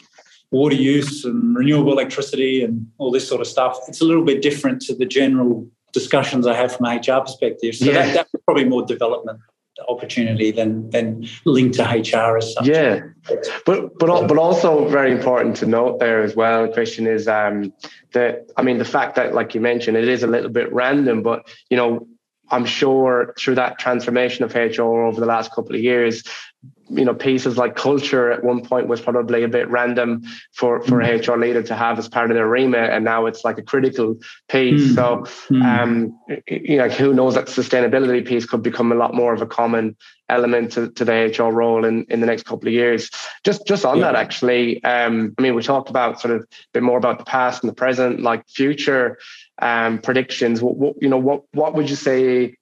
water 0.50 0.74
use 0.74 1.24
and 1.24 1.54
renewable 1.54 1.92
electricity 1.92 2.64
and 2.64 2.86
all 2.98 3.10
this 3.10 3.28
sort 3.28 3.40
of 3.40 3.46
stuff, 3.46 3.78
it's 3.86 4.00
a 4.00 4.04
little 4.04 4.24
bit 4.24 4.42
different 4.42 4.80
to 4.82 4.94
the 4.94 5.04
general 5.04 5.68
discussions 5.92 6.46
I 6.46 6.54
have 6.54 6.74
from 6.74 6.86
an 6.86 6.98
HR 6.98 7.20
perspective. 7.20 7.74
So 7.74 7.86
yeah. 7.86 7.92
that, 7.92 8.14
that's 8.14 8.44
probably 8.46 8.64
more 8.64 8.84
development 8.84 9.40
opportunity 9.88 10.50
than 10.50 10.90
than 10.90 11.26
linked 11.44 11.76
to 11.76 11.84
HR 11.84 12.36
as 12.36 12.54
such. 12.54 12.66
Yeah, 12.66 13.00
but 13.66 13.98
but 13.98 14.26
but 14.26 14.38
also 14.38 14.88
very 14.88 15.12
important 15.12 15.56
to 15.56 15.66
note 15.66 16.00
there 16.00 16.22
as 16.22 16.34
well, 16.36 16.68
Christian, 16.68 17.06
is 17.06 17.28
um, 17.28 17.72
that 18.12 18.50
I 18.56 18.62
mean 18.62 18.78
the 18.78 18.84
fact 18.84 19.16
that 19.16 19.34
like 19.34 19.54
you 19.54 19.60
mentioned, 19.60 19.96
it 19.96 20.08
is 20.08 20.22
a 20.22 20.26
little 20.26 20.50
bit 20.50 20.72
random, 20.72 21.22
but 21.22 21.48
you 21.70 21.76
know 21.76 22.06
I'm 22.50 22.64
sure 22.64 23.34
through 23.38 23.56
that 23.56 23.78
transformation 23.78 24.44
of 24.44 24.54
HR 24.54 24.82
over 24.82 25.20
the 25.20 25.26
last 25.26 25.52
couple 25.52 25.74
of 25.74 25.82
years, 25.82 26.24
you 26.90 27.04
know, 27.04 27.14
pieces 27.14 27.56
like 27.56 27.76
culture 27.76 28.32
at 28.32 28.42
one 28.42 28.62
point 28.62 28.88
was 28.88 29.00
probably 29.00 29.44
a 29.44 29.48
bit 29.48 29.68
random 29.70 30.22
for, 30.52 30.82
for 30.82 30.98
mm. 30.98 31.26
HR 31.26 31.38
leader 31.38 31.62
to 31.62 31.76
have 31.76 31.98
as 31.98 32.08
part 32.08 32.30
of 32.30 32.34
their 32.34 32.48
remit. 32.48 32.90
And 32.90 33.04
now 33.04 33.26
it's 33.26 33.44
like 33.44 33.58
a 33.58 33.62
critical 33.62 34.16
piece. 34.48 34.92
Mm. 34.92 34.94
So, 34.94 35.54
mm. 35.54 35.62
um, 35.64 36.20
you 36.48 36.78
know, 36.78 36.88
who 36.88 37.14
knows 37.14 37.34
that 37.34 37.46
sustainability 37.46 38.26
piece 38.26 38.44
could 38.44 38.62
become 38.62 38.90
a 38.90 38.96
lot 38.96 39.14
more 39.14 39.32
of 39.32 39.40
a 39.40 39.46
common 39.46 39.96
element 40.28 40.72
to, 40.72 40.90
to 40.90 41.04
the 41.04 41.12
HR 41.38 41.52
role 41.52 41.84
in, 41.84 42.04
in 42.08 42.20
the 42.20 42.26
next 42.26 42.44
couple 42.44 42.66
of 42.66 42.74
years. 42.74 43.08
Just, 43.44 43.66
just 43.66 43.84
on 43.84 43.98
yeah. 43.98 44.06
that, 44.06 44.16
actually, 44.16 44.82
um, 44.82 45.34
I 45.38 45.42
mean, 45.42 45.54
we 45.54 45.62
talked 45.62 45.90
about 45.90 46.20
sort 46.20 46.34
of 46.34 46.42
a 46.42 46.46
bit 46.72 46.82
more 46.82 46.98
about 46.98 47.18
the 47.18 47.24
past 47.24 47.62
and 47.62 47.70
the 47.70 47.74
present, 47.74 48.20
like 48.20 48.48
future 48.48 49.18
um, 49.60 49.98
predictions. 49.98 50.62
What, 50.62 50.76
what, 50.76 50.94
you 51.00 51.08
know, 51.08 51.18
what 51.18 51.44
what 51.52 51.74
would 51.74 51.88
you 51.88 51.96
say 51.96 52.56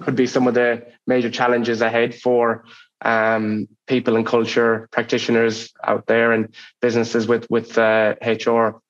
could 0.00 0.16
be 0.16 0.26
some 0.26 0.46
of 0.46 0.54
the 0.54 0.86
major 1.06 1.30
challenges 1.30 1.80
ahead 1.80 2.14
for 2.14 2.64
um, 3.02 3.68
people 3.86 4.16
and 4.16 4.26
culture 4.26 4.88
practitioners 4.92 5.72
out 5.84 6.06
there 6.06 6.32
and 6.32 6.54
businesses 6.80 7.26
with 7.26 7.48
with 7.50 7.76
uh, 7.76 8.14
HR? 8.22 8.80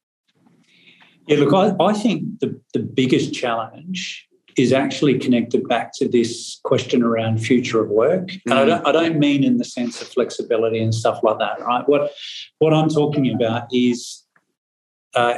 Yeah, 1.27 1.39
look, 1.41 1.53
I, 1.53 1.85
I 1.85 1.93
think 1.93 2.41
the, 2.41 2.59
the 2.73 2.81
biggest 2.81 3.35
challenge 3.35 4.27
is 4.57 4.73
actually 4.73 5.19
connected 5.19 5.69
back 5.69 5.93
to 5.95 6.09
this 6.09 6.59
question 6.65 7.03
around 7.03 7.39
future 7.39 7.81
of 7.83 7.91
work. 7.91 8.31
And 8.47 8.55
I, 8.55 8.65
mm. 8.65 8.67
don't, 8.67 8.87
I 8.87 8.93
don't 8.93 9.19
mean 9.19 9.45
in 9.45 9.59
the 9.59 9.65
sense 9.65 10.03
of 10.03 10.09
flexibility 10.09 10.81
and 10.81 10.93
stuff 10.93 11.21
like 11.23 11.39
that, 11.39 11.61
right? 11.61 11.89
What, 11.89 12.13
what 12.59 12.75
I'm 12.75 12.89
talking 12.89 13.33
about 13.33 13.69
is 13.71 14.25
uh, 15.15 15.35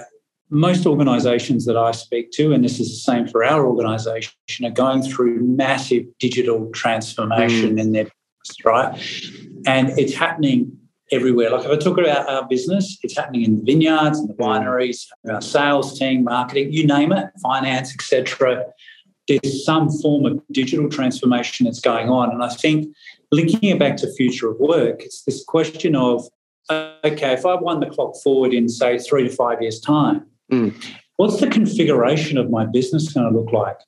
most 0.51 0.85
organizations 0.87 1.65
that 1.67 1.77
I 1.77 1.93
speak 1.93 2.33
to, 2.33 2.53
and 2.53 2.65
this 2.65 2.81
is 2.81 2.91
the 2.91 3.13
same 3.13 3.27
for 3.27 3.45
our 3.45 3.67
organization, 3.67 4.35
are 4.65 4.71
going 4.71 5.03
through 5.03 5.41
massive 5.43 6.05
digital 6.19 6.71
transformation 6.73 7.77
mm. 7.77 7.81
in 7.81 7.93
their 7.93 8.05
business, 8.05 8.65
right? 8.65 9.63
And 9.67 9.91
it's 9.99 10.15
happening 10.15 10.77
everywhere. 11.13 11.51
Like 11.51 11.65
if 11.65 11.71
I 11.71 11.77
talk 11.77 11.99
about 11.99 12.29
our 12.29 12.47
business, 12.49 12.99
it's 13.03 13.17
happening 13.17 13.43
in 13.43 13.57
the 13.57 13.63
vineyards 13.63 14.19
and 14.19 14.29
the 14.29 14.35
wineries, 14.35 15.07
our 15.31 15.41
sales 15.41 15.99
team, 15.99 16.25
marketing, 16.25 16.73
you 16.73 16.87
name 16.87 17.13
it, 17.13 17.27
finance, 17.43 17.95
etc. 17.95 18.65
There's 19.29 19.65
some 19.65 19.89
form 19.89 20.27
of 20.27 20.41
digital 20.51 20.89
transformation 20.89 21.65
that's 21.65 21.81
going 21.81 22.09
on. 22.09 22.31
And 22.31 22.43
I 22.43 22.49
think 22.49 22.95
linking 23.31 23.71
it 23.71 23.79
back 23.79 23.97
to 23.99 24.13
future 24.15 24.51
of 24.51 24.59
work, 24.59 25.03
it's 25.03 25.23
this 25.23 25.45
question 25.45 25.95
of 25.95 26.29
okay, 26.71 27.33
if 27.33 27.45
I 27.45 27.55
won 27.57 27.81
the 27.81 27.87
clock 27.87 28.15
forward 28.23 28.55
in, 28.55 28.69
say, 28.69 28.99
three 28.99 29.25
to 29.25 29.35
five 29.35 29.61
years' 29.61 29.81
time, 29.81 30.27
Mm. 30.51 30.85
What's 31.17 31.41
the 31.41 31.49
configuration 31.49 32.39
of 32.39 32.51
my 32.51 32.65
business 32.65 33.13
going 33.13 33.31
to 33.31 33.39
look 33.39 33.53
like? 33.53 33.79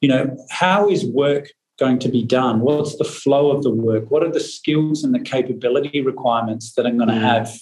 You 0.00 0.08
know, 0.08 0.36
how 0.50 0.88
is 0.88 1.04
work 1.04 1.48
going 1.78 1.98
to 2.00 2.08
be 2.08 2.24
done? 2.24 2.60
What's 2.60 2.96
the 2.96 3.04
flow 3.04 3.50
of 3.50 3.62
the 3.62 3.70
work? 3.70 4.10
What 4.10 4.22
are 4.22 4.30
the 4.30 4.40
skills 4.40 5.04
and 5.04 5.14
the 5.14 5.20
capability 5.20 6.00
requirements 6.00 6.74
that 6.74 6.86
I'm 6.86 6.96
going 6.96 7.08
to 7.08 7.14
mm. 7.14 7.20
have 7.20 7.58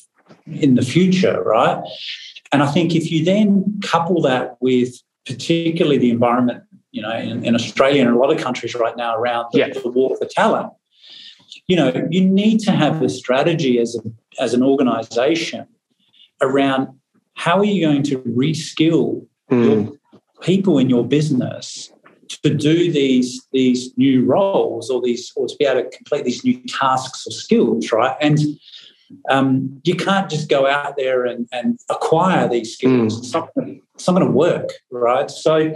in 0.46 0.74
the 0.74 0.82
future, 0.82 1.42
right? 1.42 1.82
And 2.52 2.62
I 2.62 2.70
think 2.70 2.94
if 2.94 3.10
you 3.10 3.24
then 3.24 3.80
couple 3.82 4.20
that 4.22 4.56
with 4.60 4.94
particularly 5.26 5.98
the 5.98 6.10
environment, 6.10 6.64
you 6.92 7.02
know, 7.02 7.12
in, 7.12 7.44
in 7.44 7.54
Australia 7.54 8.02
and 8.06 8.14
a 8.14 8.18
lot 8.18 8.32
of 8.32 8.40
countries 8.40 8.74
right 8.74 8.96
now 8.96 9.16
around 9.16 9.46
the, 9.52 9.60
yeah. 9.60 9.68
the 9.68 9.88
war 9.88 10.16
for 10.16 10.26
talent, 10.26 10.72
you 11.66 11.76
know, 11.76 11.92
you 12.10 12.24
need 12.24 12.60
to 12.60 12.72
have 12.72 13.00
a 13.02 13.08
strategy 13.08 13.78
as, 13.78 13.96
a, 13.96 14.42
as 14.42 14.54
an 14.54 14.62
organization 14.62 15.66
around 16.40 16.99
how 17.40 17.58
are 17.58 17.64
you 17.64 17.86
going 17.86 18.02
to 18.02 18.18
reskill 18.18 19.26
mm. 19.50 19.64
your 19.64 19.92
people 20.42 20.78
in 20.78 20.90
your 20.90 21.06
business 21.06 21.90
to 22.28 22.54
do 22.54 22.92
these 22.92 23.48
these 23.50 23.96
new 23.96 24.26
roles 24.26 24.90
or 24.90 25.00
these 25.00 25.32
or 25.36 25.48
to 25.48 25.56
be 25.58 25.64
able 25.64 25.82
to 25.82 25.96
complete 25.96 26.24
these 26.24 26.44
new 26.44 26.60
tasks 26.68 27.26
or 27.26 27.30
skills, 27.30 27.90
right? 27.92 28.14
And 28.20 28.38
um, 29.30 29.80
you 29.84 29.94
can't 29.94 30.28
just 30.30 30.50
go 30.50 30.68
out 30.68 30.98
there 30.98 31.24
and, 31.24 31.48
and 31.50 31.78
acquire 31.88 32.46
these 32.46 32.74
skills. 32.74 33.16
Mm. 33.16 33.18
It's, 33.18 33.32
not 33.32 33.54
gonna, 33.54 33.74
it's 33.94 34.06
not 34.06 34.12
going 34.16 34.26
to 34.26 34.32
work, 34.32 34.68
right? 34.90 35.30
So 35.30 35.74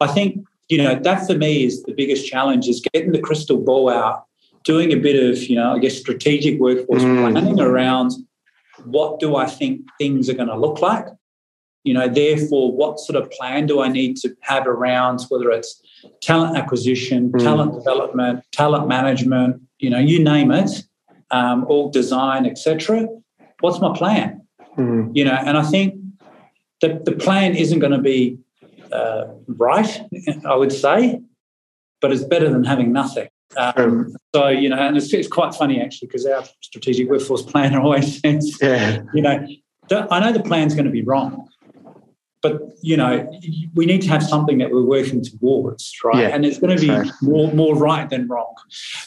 I 0.00 0.06
think 0.06 0.46
you 0.70 0.78
know 0.78 0.94
that 0.94 1.26
for 1.26 1.36
me 1.36 1.64
is 1.64 1.82
the 1.82 1.92
biggest 1.92 2.26
challenge 2.26 2.68
is 2.68 2.80
getting 2.90 3.12
the 3.12 3.20
crystal 3.20 3.58
ball 3.58 3.90
out, 3.90 4.24
doing 4.64 4.92
a 4.92 4.96
bit 4.96 5.22
of 5.22 5.42
you 5.42 5.56
know 5.56 5.74
I 5.76 5.78
guess 5.78 5.98
strategic 5.98 6.58
workforce 6.58 7.02
mm. 7.02 7.20
planning 7.20 7.60
around 7.60 8.12
what 8.84 9.20
do 9.20 9.36
I 9.36 9.46
think 9.46 9.82
things 9.98 10.28
are 10.28 10.34
going 10.34 10.48
to 10.48 10.56
look 10.56 10.80
like? 10.80 11.06
You 11.84 11.94
know, 11.94 12.08
therefore, 12.08 12.72
what 12.72 13.00
sort 13.00 13.20
of 13.20 13.30
plan 13.30 13.66
do 13.66 13.80
I 13.80 13.88
need 13.88 14.16
to 14.18 14.34
have 14.40 14.66
around 14.66 15.22
whether 15.28 15.50
it's 15.50 15.82
talent 16.20 16.56
acquisition, 16.56 17.32
mm. 17.32 17.42
talent 17.42 17.74
development, 17.74 18.44
talent 18.52 18.86
management, 18.86 19.60
you 19.78 19.90
know, 19.90 19.98
you 19.98 20.22
name 20.22 20.52
it, 20.52 20.84
um, 21.32 21.66
org 21.68 21.92
design, 21.92 22.46
etc. 22.46 23.08
What's 23.60 23.80
my 23.80 23.96
plan? 23.96 24.42
Mm. 24.78 25.10
You 25.14 25.24
know, 25.24 25.32
and 25.32 25.58
I 25.58 25.64
think 25.64 25.94
the, 26.80 27.02
the 27.04 27.12
plan 27.12 27.56
isn't 27.56 27.80
going 27.80 27.92
to 27.92 27.98
be 27.98 28.38
uh, 28.92 29.24
right, 29.48 30.02
I 30.46 30.54
would 30.54 30.72
say, 30.72 31.20
but 32.00 32.12
it's 32.12 32.22
better 32.24 32.48
than 32.48 32.64
having 32.64 32.92
nothing. 32.92 33.28
Um, 33.56 34.14
so 34.34 34.48
you 34.48 34.68
know, 34.68 34.76
and 34.76 34.96
it's, 34.96 35.12
it's 35.12 35.28
quite 35.28 35.54
funny 35.54 35.80
actually 35.80 36.08
because 36.08 36.26
our 36.26 36.44
strategic 36.60 37.08
workforce 37.08 37.42
planner 37.42 37.80
always 37.82 38.20
says, 38.20 38.58
yeah. 38.60 39.02
you 39.14 39.22
know, 39.22 39.46
I 39.90 40.20
know 40.20 40.32
the 40.32 40.42
plan's 40.42 40.74
going 40.74 40.86
to 40.86 40.90
be 40.90 41.02
wrong, 41.02 41.48
but 42.42 42.60
you 42.82 42.96
know, 42.96 43.30
we 43.74 43.86
need 43.86 44.02
to 44.02 44.08
have 44.08 44.22
something 44.22 44.58
that 44.58 44.70
we're 44.70 44.84
working 44.84 45.22
towards, 45.22 45.92
right? 46.04 46.22
Yeah, 46.22 46.28
and 46.28 46.44
it's 46.44 46.58
going 46.58 46.76
to 46.76 46.80
be 46.80 46.90
right. 46.90 47.10
more 47.20 47.52
more 47.52 47.76
right 47.76 48.08
than 48.08 48.28
wrong. 48.28 48.54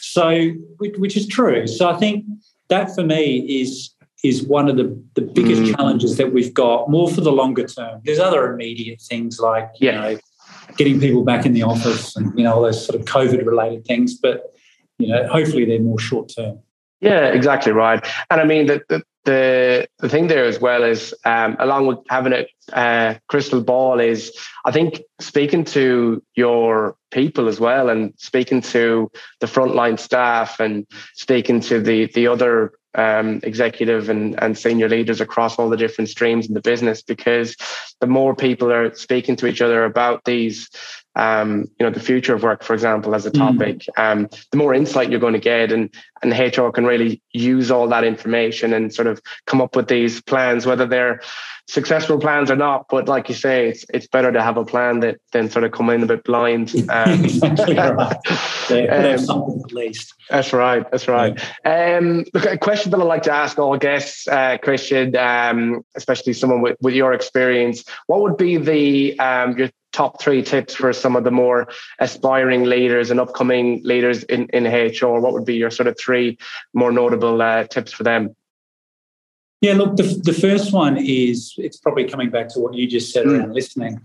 So, 0.00 0.50
which 0.78 1.16
is 1.16 1.26
true. 1.26 1.66
So 1.66 1.88
I 1.88 1.96
think 1.96 2.24
that 2.68 2.94
for 2.94 3.04
me 3.04 3.60
is 3.60 3.94
is 4.24 4.42
one 4.42 4.68
of 4.68 4.76
the, 4.76 5.02
the 5.14 5.22
biggest 5.22 5.62
mm. 5.62 5.76
challenges 5.76 6.16
that 6.16 6.32
we've 6.32 6.52
got 6.52 6.90
more 6.90 7.08
for 7.08 7.20
the 7.20 7.32
longer 7.32 7.66
term. 7.66 8.00
There's 8.04 8.18
other 8.18 8.52
immediate 8.52 9.00
things 9.00 9.38
like, 9.38 9.68
you 9.78 9.90
yeah. 9.90 10.00
know, 10.00 10.18
getting 10.76 11.00
people 11.00 11.24
back 11.24 11.46
in 11.46 11.52
the 11.52 11.62
office 11.62 12.16
and 12.16 12.36
you 12.38 12.44
know 12.44 12.54
all 12.54 12.62
those 12.62 12.84
sort 12.84 12.98
of 12.98 13.06
COVID 13.06 13.44
related 13.46 13.84
things. 13.84 14.14
But 14.14 14.54
you 14.98 15.08
know, 15.08 15.26
hopefully 15.28 15.64
they're 15.64 15.80
more 15.80 15.98
short 15.98 16.32
term. 16.34 16.60
Yeah, 17.00 17.26
exactly 17.26 17.72
right. 17.72 18.04
And 18.30 18.40
I 18.40 18.44
mean 18.44 18.66
the 18.66 18.82
the 18.88 19.02
the, 19.26 19.88
the 19.98 20.08
thing 20.08 20.28
there 20.28 20.44
as 20.44 20.60
well 20.60 20.84
is 20.84 21.12
um, 21.24 21.56
along 21.58 21.88
with 21.88 21.98
having 22.08 22.32
a 22.32 22.46
uh, 22.72 23.18
crystal 23.26 23.60
ball 23.60 23.98
is 23.98 24.32
I 24.64 24.70
think 24.70 25.02
speaking 25.20 25.64
to 25.64 26.22
your 26.36 26.96
people 27.10 27.48
as 27.48 27.58
well 27.58 27.90
and 27.90 28.14
speaking 28.18 28.60
to 28.62 29.10
the 29.40 29.46
frontline 29.46 29.98
staff 29.98 30.60
and 30.60 30.86
speaking 31.14 31.60
to 31.62 31.80
the 31.80 32.06
the 32.14 32.28
other 32.28 32.72
um, 32.96 33.40
executive 33.42 34.08
and, 34.08 34.40
and 34.42 34.56
senior 34.56 34.88
leaders 34.88 35.20
across 35.20 35.58
all 35.58 35.68
the 35.68 35.76
different 35.76 36.08
streams 36.08 36.48
in 36.48 36.54
the 36.54 36.60
business 36.60 37.02
because 37.02 37.56
the 38.00 38.06
more 38.06 38.34
people 38.34 38.72
are 38.72 38.94
speaking 38.94 39.36
to 39.36 39.46
each 39.46 39.60
other 39.60 39.84
about 39.84 40.24
these 40.24 40.68
um, 41.16 41.64
you 41.78 41.86
know, 41.86 41.90
the 41.90 42.00
future 42.00 42.34
of 42.34 42.42
work, 42.42 42.62
for 42.62 42.74
example, 42.74 43.14
as 43.14 43.26
a 43.26 43.30
mm. 43.30 43.38
topic, 43.38 43.78
mm. 43.78 44.12
um, 44.12 44.28
the 44.52 44.58
more 44.58 44.74
insight 44.74 45.10
you're 45.10 45.20
going 45.20 45.32
to 45.32 45.40
get, 45.40 45.72
and 45.72 45.92
and 46.22 46.32
HR 46.32 46.68
can 46.70 46.84
really 46.84 47.22
use 47.32 47.70
all 47.70 47.88
that 47.88 48.04
information 48.04 48.72
and 48.72 48.94
sort 48.94 49.08
of 49.08 49.20
come 49.46 49.60
up 49.60 49.74
with 49.76 49.88
these 49.88 50.20
plans, 50.22 50.66
whether 50.66 50.86
they're 50.86 51.20
successful 51.68 52.18
plans 52.18 52.50
or 52.50 52.56
not. 52.56 52.86
But 52.88 53.08
like 53.08 53.28
you 53.28 53.34
say, 53.34 53.68
it's 53.68 53.84
it's 53.92 54.06
better 54.06 54.30
to 54.30 54.42
have 54.42 54.56
a 54.56 54.64
plan 54.64 55.00
that 55.00 55.18
than 55.32 55.50
sort 55.50 55.64
of 55.64 55.72
come 55.72 55.90
in 55.90 56.02
a 56.02 56.06
bit 56.06 56.24
blind. 56.24 56.74
Um, 56.88 57.24
exactly 57.24 57.76
right. 57.76 58.16
Yeah, 58.68 59.16
um, 59.16 59.60
at 59.64 59.72
least. 59.72 60.12
That's 60.28 60.52
right. 60.52 60.90
That's 60.90 61.06
right. 61.06 61.40
Yeah. 61.64 61.98
Um, 61.98 62.24
look, 62.34 62.46
a 62.46 62.58
question 62.58 62.90
that 62.90 62.98
I 62.98 63.04
like 63.04 63.22
to 63.22 63.32
ask 63.32 63.56
all 63.60 63.76
guests, 63.76 64.26
uh, 64.26 64.58
Christian, 64.60 65.14
um, 65.14 65.84
especially 65.94 66.32
someone 66.32 66.62
with, 66.62 66.76
with 66.80 66.94
your 66.94 67.12
experience, 67.12 67.84
what 68.08 68.22
would 68.22 68.36
be 68.36 68.56
the 68.56 69.16
um, 69.20 69.56
your 69.56 69.70
top 69.96 70.20
three 70.20 70.42
tips 70.42 70.74
for 70.74 70.92
some 70.92 71.16
of 71.16 71.24
the 71.24 71.30
more 71.30 71.68
aspiring 72.00 72.64
leaders 72.64 73.10
and 73.10 73.18
upcoming 73.18 73.80
leaders 73.82 74.24
in, 74.24 74.46
in 74.52 74.64
HR? 74.64 75.18
What 75.18 75.32
would 75.32 75.46
be 75.46 75.56
your 75.56 75.70
sort 75.70 75.86
of 75.86 75.98
three 75.98 76.36
more 76.74 76.92
notable 76.92 77.40
uh, 77.40 77.64
tips 77.64 77.92
for 77.92 78.04
them? 78.04 78.36
Yeah, 79.62 79.72
look, 79.72 79.96
the, 79.96 80.02
the 80.22 80.34
first 80.34 80.70
one 80.70 80.98
is 80.98 81.54
it's 81.56 81.78
probably 81.78 82.06
coming 82.06 82.28
back 82.28 82.48
to 82.50 82.60
what 82.60 82.74
you 82.74 82.86
just 82.86 83.10
said 83.10 83.24
mm. 83.24 83.38
around 83.38 83.54
listening. 83.54 84.02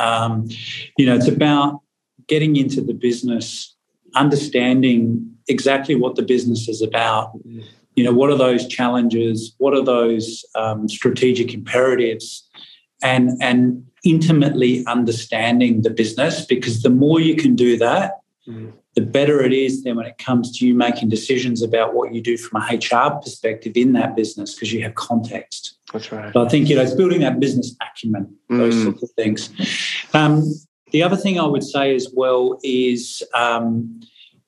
Um, 0.00 0.48
you 0.96 1.06
know, 1.06 1.14
it's 1.14 1.28
about 1.28 1.82
getting 2.26 2.56
into 2.56 2.80
the 2.80 2.92
business, 2.92 3.76
understanding 4.16 5.36
exactly 5.46 5.94
what 5.94 6.16
the 6.16 6.22
business 6.22 6.68
is 6.68 6.82
about. 6.82 7.38
Mm. 7.46 7.64
You 7.94 8.04
know, 8.04 8.12
what 8.12 8.30
are 8.30 8.36
those 8.36 8.66
challenges? 8.66 9.54
What 9.58 9.72
are 9.74 9.84
those 9.84 10.44
um, 10.56 10.88
strategic 10.88 11.54
imperatives? 11.54 12.48
And 13.02 13.40
and 13.40 13.84
intimately 14.04 14.86
understanding 14.86 15.82
the 15.82 15.90
business 15.90 16.46
because 16.46 16.82
the 16.82 16.90
more 16.90 17.20
you 17.20 17.34
can 17.34 17.56
do 17.56 17.76
that, 17.76 18.20
mm. 18.46 18.72
the 18.94 19.00
better 19.00 19.42
it 19.42 19.52
is 19.52 19.82
then 19.82 19.96
when 19.96 20.06
it 20.06 20.18
comes 20.18 20.56
to 20.56 20.66
you 20.66 20.74
making 20.74 21.08
decisions 21.08 21.62
about 21.62 21.94
what 21.94 22.14
you 22.14 22.20
do 22.20 22.36
from 22.36 22.62
a 22.62 22.76
HR 22.76 23.10
perspective 23.20 23.72
in 23.76 23.92
that 23.92 24.14
business 24.14 24.54
because 24.54 24.72
you 24.72 24.82
have 24.82 24.94
context. 24.94 25.78
That's 25.92 26.12
right. 26.12 26.32
So 26.32 26.44
I 26.44 26.48
think 26.48 26.68
you 26.68 26.76
know 26.76 26.82
it's 26.82 26.94
building 26.94 27.20
that 27.20 27.40
business 27.40 27.74
acumen, 27.82 28.34
those 28.48 28.74
mm. 28.74 28.84
sorts 28.84 29.02
of 29.02 29.10
things. 29.12 29.50
Um, 30.14 30.44
the 30.92 31.02
other 31.02 31.16
thing 31.16 31.38
I 31.38 31.46
would 31.46 31.64
say 31.64 31.94
as 31.94 32.08
well 32.14 32.58
is, 32.62 33.22
um, 33.34 34.00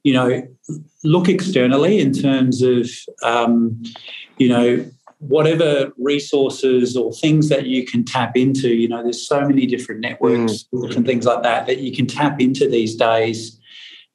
you 0.02 0.14
know, 0.14 0.42
look 1.04 1.28
externally 1.28 2.00
in 2.00 2.12
terms 2.12 2.62
of, 2.62 2.88
um, 3.22 3.82
you 4.38 4.48
know, 4.48 4.90
whatever 5.20 5.92
resources 5.98 6.96
or 6.96 7.12
things 7.12 7.50
that 7.50 7.66
you 7.66 7.84
can 7.84 8.04
tap 8.04 8.36
into, 8.36 8.68
you 8.68 8.88
know, 8.88 9.02
there's 9.02 9.26
so 9.26 9.42
many 9.42 9.66
different 9.66 10.00
networks 10.00 10.64
mm. 10.74 10.96
and 10.96 11.06
things 11.06 11.26
like 11.26 11.42
that 11.42 11.66
that 11.66 11.78
you 11.78 11.94
can 11.94 12.06
tap 12.06 12.40
into 12.40 12.68
these 12.68 12.96
days 12.96 13.58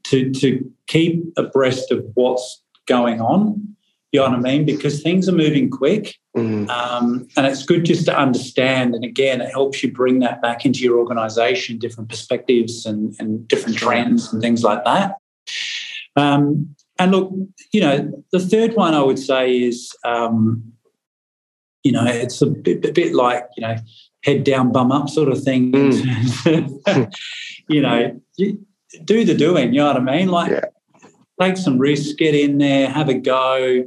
to 0.05 0.31
to 0.31 0.71
keep 0.87 1.23
abreast 1.37 1.91
of 1.91 2.03
what's 2.15 2.63
going 2.87 3.21
on. 3.21 3.75
You 4.11 4.21
know 4.21 4.29
what 4.29 4.39
I 4.39 4.41
mean? 4.41 4.65
Because 4.65 5.01
things 5.01 5.27
are 5.27 5.33
moving 5.33 5.69
quick, 5.69 6.15
mm. 6.35 6.69
um, 6.69 7.27
and 7.35 7.45
it's 7.45 7.65
good 7.65 7.85
just 7.85 8.05
to 8.05 8.17
understand. 8.17 8.95
And 8.95 9.03
again, 9.03 9.41
it 9.41 9.51
helps 9.51 9.83
you 9.83 9.91
bring 9.91 10.19
that 10.19 10.41
back 10.41 10.65
into 10.65 10.79
your 10.79 10.99
organisation, 10.99 11.77
different 11.77 12.09
perspectives 12.09 12.85
and, 12.85 13.13
and 13.19 13.47
different 13.47 13.77
trends 13.77 14.31
and 14.31 14.41
things 14.41 14.63
like 14.63 14.85
that. 14.85 15.17
Um, 16.15 16.75
and 16.97 17.11
look, 17.11 17.33
you 17.73 17.81
know, 17.81 18.23
the 18.31 18.39
third 18.39 18.75
one 18.75 18.93
I 18.93 19.03
would 19.03 19.19
say 19.19 19.59
is 19.59 19.91
um, 20.05 20.74
you 21.85 21.91
know, 21.91 22.03
it's 22.03 22.41
a 22.41 22.47
bit, 22.47 22.83
a 22.83 22.91
bit 22.91 23.13
like, 23.13 23.47
you 23.55 23.61
know, 23.61 23.75
head 24.23 24.43
down, 24.43 24.71
bum 24.71 24.91
up 24.91 25.07
sort 25.07 25.29
of 25.29 25.41
thing. 25.43 25.71
Mm. 25.71 27.13
you 27.69 27.81
know, 27.81 28.19
do 29.05 29.23
the 29.23 29.35
doing, 29.35 29.71
you 29.71 29.81
know 29.81 29.93
what 29.93 29.97
I 29.97 29.99
mean? 29.99 30.29
Like, 30.29 30.51
yeah. 30.51 30.65
take 31.39 31.57
some 31.57 31.77
risks, 31.77 32.13
get 32.13 32.33
in 32.33 32.57
there, 32.57 32.89
have 32.89 33.07
a 33.07 33.13
go, 33.13 33.85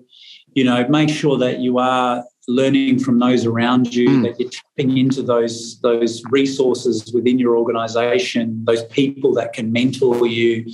you 0.55 0.65
know, 0.65 0.87
make 0.89 1.11
sure 1.11 1.37
that 1.39 1.59
you 1.59 1.79
are 1.79 2.25
learning 2.47 3.01
from 3.01 3.19
those 3.19 3.45
around 3.45 3.93
you, 3.93 4.09
mm. 4.09 4.23
that 4.23 4.39
you're 4.39 4.49
tapping 4.49 4.97
into 4.97 5.21
those, 5.21 5.81
those 5.81 6.23
resources 6.31 7.13
within 7.13 7.37
your 7.41 7.59
organization, 7.59 8.65
those 8.65 8.85
people 8.85 9.35
that 9.35 9.53
can 9.53 9.73
mentor 9.73 10.25
you, 10.29 10.65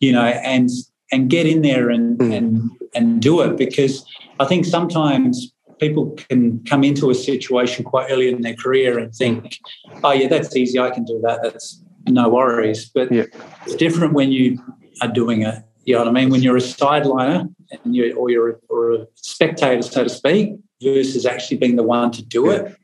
you 0.00 0.10
know, 0.10 0.24
and 0.24 0.70
and 1.12 1.28
get 1.28 1.46
in 1.46 1.60
there 1.60 1.90
and 1.90 2.18
mm. 2.18 2.34
and 2.34 2.70
and 2.94 3.20
do 3.20 3.42
it 3.42 3.58
because 3.58 4.06
I 4.40 4.46
think 4.46 4.64
sometimes 4.64 5.51
people 5.82 6.16
can 6.28 6.62
come 6.64 6.84
into 6.84 7.10
a 7.10 7.14
situation 7.14 7.84
quite 7.84 8.06
early 8.08 8.28
in 8.28 8.40
their 8.42 8.54
career 8.54 8.98
and 8.98 9.12
think, 9.12 9.58
oh, 10.04 10.12
yeah, 10.12 10.28
that's 10.28 10.54
easy. 10.54 10.78
I 10.78 10.90
can 10.90 11.04
do 11.04 11.20
that. 11.24 11.40
That's 11.42 11.82
no 12.08 12.28
worries. 12.28 12.88
But 12.88 13.10
yeah. 13.10 13.24
it's 13.64 13.74
different 13.74 14.12
when 14.14 14.30
you 14.30 14.62
are 15.02 15.08
doing 15.08 15.42
it. 15.42 15.56
You 15.84 15.94
know 15.94 16.02
what 16.02 16.08
I 16.08 16.12
mean? 16.12 16.30
When 16.30 16.40
you're 16.40 16.56
a 16.56 16.60
sideliner 16.60 17.52
and 17.82 17.96
you 17.96 18.14
or 18.14 18.30
you're 18.30 18.50
a, 18.50 18.54
or 18.68 18.92
a 18.92 19.06
spectator, 19.16 19.82
so 19.82 20.04
to 20.04 20.08
speak, 20.08 20.54
versus 20.80 21.26
actually 21.26 21.56
being 21.56 21.74
the 21.74 21.82
one 21.82 22.12
to 22.12 22.22
do 22.22 22.46
yeah. 22.46 22.52
it, 22.52 22.76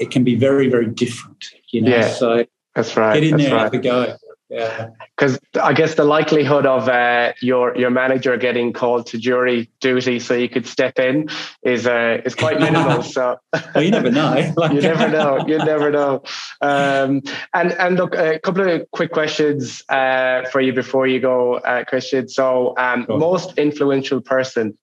it 0.00 0.10
can 0.10 0.22
be 0.24 0.34
very, 0.34 0.68
very 0.68 0.86
different. 0.86 1.42
You 1.72 1.80
know, 1.82 1.96
yeah, 1.96 2.08
so 2.10 2.44
that's 2.74 2.94
right. 2.94 3.14
Get 3.14 3.24
in 3.24 3.30
that's 3.30 3.44
there, 3.44 3.54
right. 3.54 3.62
have 3.62 3.72
a 3.72 3.78
go. 3.78 4.16
Yeah, 4.50 4.88
because 5.14 5.38
I 5.62 5.74
guess 5.74 5.94
the 5.94 6.04
likelihood 6.04 6.64
of 6.64 6.88
uh, 6.88 7.34
your 7.42 7.76
your 7.76 7.90
manager 7.90 8.34
getting 8.38 8.72
called 8.72 9.06
to 9.08 9.18
jury 9.18 9.70
duty 9.80 10.18
so 10.18 10.32
you 10.32 10.48
could 10.48 10.66
step 10.66 10.98
in 10.98 11.28
is 11.62 11.86
uh, 11.86 12.22
is 12.24 12.34
quite 12.34 12.58
minimal. 12.58 13.02
so 13.02 13.38
well, 13.74 13.84
you 13.84 13.90
never 13.90 14.10
know. 14.10 14.34
you 14.72 14.80
never 14.80 15.06
know. 15.06 15.44
You 15.46 15.58
never 15.58 15.90
know. 15.90 16.22
Um, 16.62 17.22
and 17.52 17.72
and 17.72 17.96
look, 17.96 18.14
a 18.14 18.38
couple 18.38 18.66
of 18.66 18.90
quick 18.90 19.12
questions 19.12 19.84
uh, 19.90 20.48
for 20.50 20.62
you 20.62 20.72
before 20.72 21.06
you 21.06 21.20
go, 21.20 21.56
uh, 21.56 21.84
Christian. 21.84 22.26
So, 22.28 22.74
um, 22.78 23.04
sure. 23.04 23.18
most 23.18 23.58
influential 23.58 24.22
person. 24.22 24.78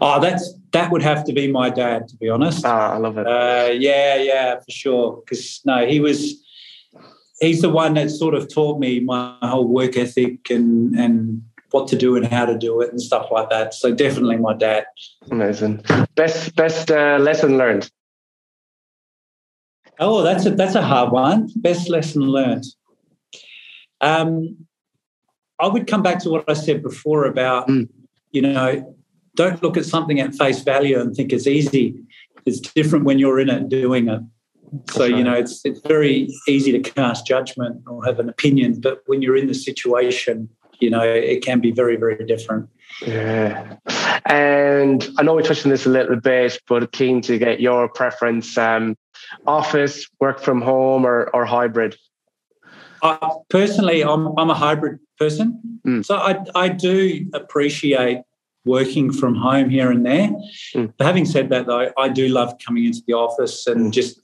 Oh, 0.00 0.20
that's 0.20 0.52
that 0.72 0.90
would 0.90 1.02
have 1.02 1.24
to 1.26 1.32
be 1.32 1.50
my 1.50 1.70
dad, 1.70 2.08
to 2.08 2.16
be 2.16 2.28
honest. 2.28 2.64
Ah, 2.66 2.94
I 2.94 2.96
love 2.96 3.18
it. 3.18 3.26
Uh, 3.26 3.70
yeah, 3.72 4.16
yeah, 4.16 4.56
for 4.56 4.70
sure. 4.70 5.22
Because 5.24 5.60
no, 5.64 5.86
he 5.86 6.00
was 6.00 6.40
he's 7.44 7.60
the 7.60 7.70
one 7.70 7.94
that 7.94 8.10
sort 8.10 8.34
of 8.34 8.52
taught 8.52 8.78
me 8.78 9.00
my 9.00 9.36
whole 9.42 9.66
work 9.68 9.96
ethic 9.96 10.50
and 10.50 10.94
and 10.98 11.42
what 11.70 11.88
to 11.88 11.96
do 11.96 12.16
and 12.16 12.26
how 12.26 12.46
to 12.46 12.56
do 12.56 12.80
it 12.80 12.90
and 12.90 13.02
stuff 13.02 13.26
like 13.32 13.50
that. 13.50 13.74
So 13.74 13.92
definitely 13.92 14.36
my 14.36 14.54
dad. 14.54 14.84
Amazing. 15.30 15.84
Best 16.14 16.54
best 16.54 16.90
uh, 16.90 17.18
lesson 17.20 17.58
learned. 17.58 17.90
Oh, 19.98 20.22
that's 20.22 20.46
a 20.46 20.50
that's 20.50 20.74
a 20.74 20.82
hard 20.82 21.12
one. 21.12 21.50
Best 21.56 21.88
lesson 21.88 22.22
learned. 22.22 22.64
Um, 24.00 24.66
I 25.58 25.66
would 25.66 25.86
come 25.86 26.02
back 26.02 26.20
to 26.20 26.30
what 26.30 26.48
I 26.48 26.54
said 26.54 26.82
before 26.82 27.24
about 27.24 27.68
mm. 27.68 27.88
you 28.32 28.42
know 28.42 28.94
don't 29.36 29.62
look 29.62 29.76
at 29.76 29.84
something 29.84 30.20
at 30.20 30.34
face 30.34 30.62
value 30.62 31.00
and 31.00 31.14
think 31.14 31.32
it's 31.32 31.46
easy. 31.46 31.96
It's 32.46 32.60
different 32.60 33.04
when 33.04 33.18
you're 33.18 33.40
in 33.40 33.50
it 33.50 33.68
doing 33.68 34.08
it. 34.08 34.20
So 34.90 35.04
you 35.04 35.22
know, 35.22 35.34
it's 35.34 35.64
it's 35.64 35.80
very 35.80 36.28
easy 36.48 36.72
to 36.72 36.80
cast 36.80 37.26
judgment 37.26 37.82
or 37.86 38.04
have 38.04 38.18
an 38.18 38.28
opinion, 38.28 38.80
but 38.80 39.02
when 39.06 39.22
you're 39.22 39.36
in 39.36 39.46
the 39.46 39.54
situation, 39.54 40.48
you 40.80 40.90
know, 40.90 41.02
it 41.02 41.44
can 41.44 41.60
be 41.60 41.70
very 41.70 41.96
very 41.96 42.24
different. 42.26 42.68
Yeah, 43.06 43.76
and 44.26 45.08
I 45.18 45.22
know 45.22 45.34
we 45.34 45.42
touched 45.42 45.64
on 45.64 45.70
this 45.70 45.86
a 45.86 45.90
little 45.90 46.16
bit, 46.16 46.60
but 46.68 46.92
keen 46.92 47.20
to 47.22 47.38
get 47.38 47.60
your 47.60 47.88
preference: 47.88 48.56
um, 48.58 48.96
office, 49.46 50.08
work 50.20 50.40
from 50.40 50.60
home, 50.60 51.06
or 51.06 51.30
or 51.34 51.44
hybrid. 51.44 51.96
Uh, 53.02 53.34
personally, 53.48 54.02
I'm 54.02 54.38
I'm 54.38 54.50
a 54.50 54.54
hybrid 54.54 54.98
person, 55.18 55.80
mm. 55.86 56.04
so 56.04 56.16
I 56.16 56.44
I 56.54 56.68
do 56.68 57.26
appreciate 57.32 58.22
working 58.64 59.12
from 59.12 59.34
home 59.34 59.68
here 59.68 59.90
and 59.90 60.04
there. 60.04 60.30
Mm. 60.74 60.92
But 60.96 61.06
having 61.06 61.24
said 61.24 61.50
that, 61.50 61.66
though, 61.66 61.90
I 61.98 62.08
do 62.08 62.28
love 62.28 62.54
coming 62.64 62.84
into 62.84 63.02
the 63.06 63.12
office 63.12 63.66
and 63.66 63.86
mm. 63.86 63.90
just 63.92 64.23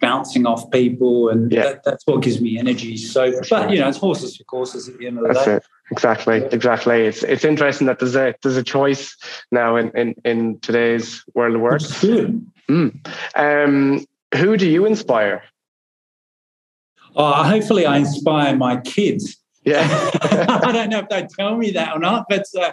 bouncing 0.00 0.46
off 0.46 0.70
people, 0.70 1.28
and 1.28 1.50
yeah. 1.50 1.62
that, 1.62 1.84
that's 1.84 2.06
what 2.06 2.22
gives 2.22 2.40
me 2.40 2.58
energy. 2.58 2.96
So, 2.96 3.30
that's 3.30 3.48
but 3.48 3.66
right. 3.66 3.74
you 3.74 3.80
know, 3.80 3.88
it's 3.88 3.98
horses 3.98 4.36
for 4.36 4.44
courses 4.44 4.88
at 4.88 4.98
the 4.98 5.06
end 5.06 5.18
of 5.18 5.24
the 5.24 5.32
that's 5.32 5.44
day. 5.44 5.54
It. 5.54 5.66
Exactly, 5.90 6.44
exactly. 6.50 7.06
It's 7.06 7.22
it's 7.22 7.44
interesting 7.44 7.86
that 7.86 7.98
there's 7.98 8.16
a 8.16 8.34
there's 8.42 8.56
a 8.56 8.62
choice 8.62 9.16
now 9.52 9.76
in 9.76 9.90
in, 9.90 10.14
in 10.24 10.58
today's 10.60 11.24
world 11.34 11.54
of 11.54 11.60
work. 11.60 11.80
Mm. 11.80 13.06
Um, 13.36 14.06
who 14.34 14.56
do 14.56 14.68
you 14.68 14.86
inspire? 14.86 15.44
Oh, 17.14 17.44
hopefully, 17.44 17.86
I 17.86 17.98
inspire 17.98 18.56
my 18.56 18.80
kids. 18.80 19.36
Yeah, 19.64 19.86
I 20.22 20.72
don't 20.72 20.90
know 20.90 20.98
if 20.98 21.08
they 21.08 21.26
tell 21.38 21.56
me 21.56 21.70
that 21.72 21.94
or 21.94 21.98
not, 21.98 22.26
but 22.28 22.44
uh, 22.58 22.72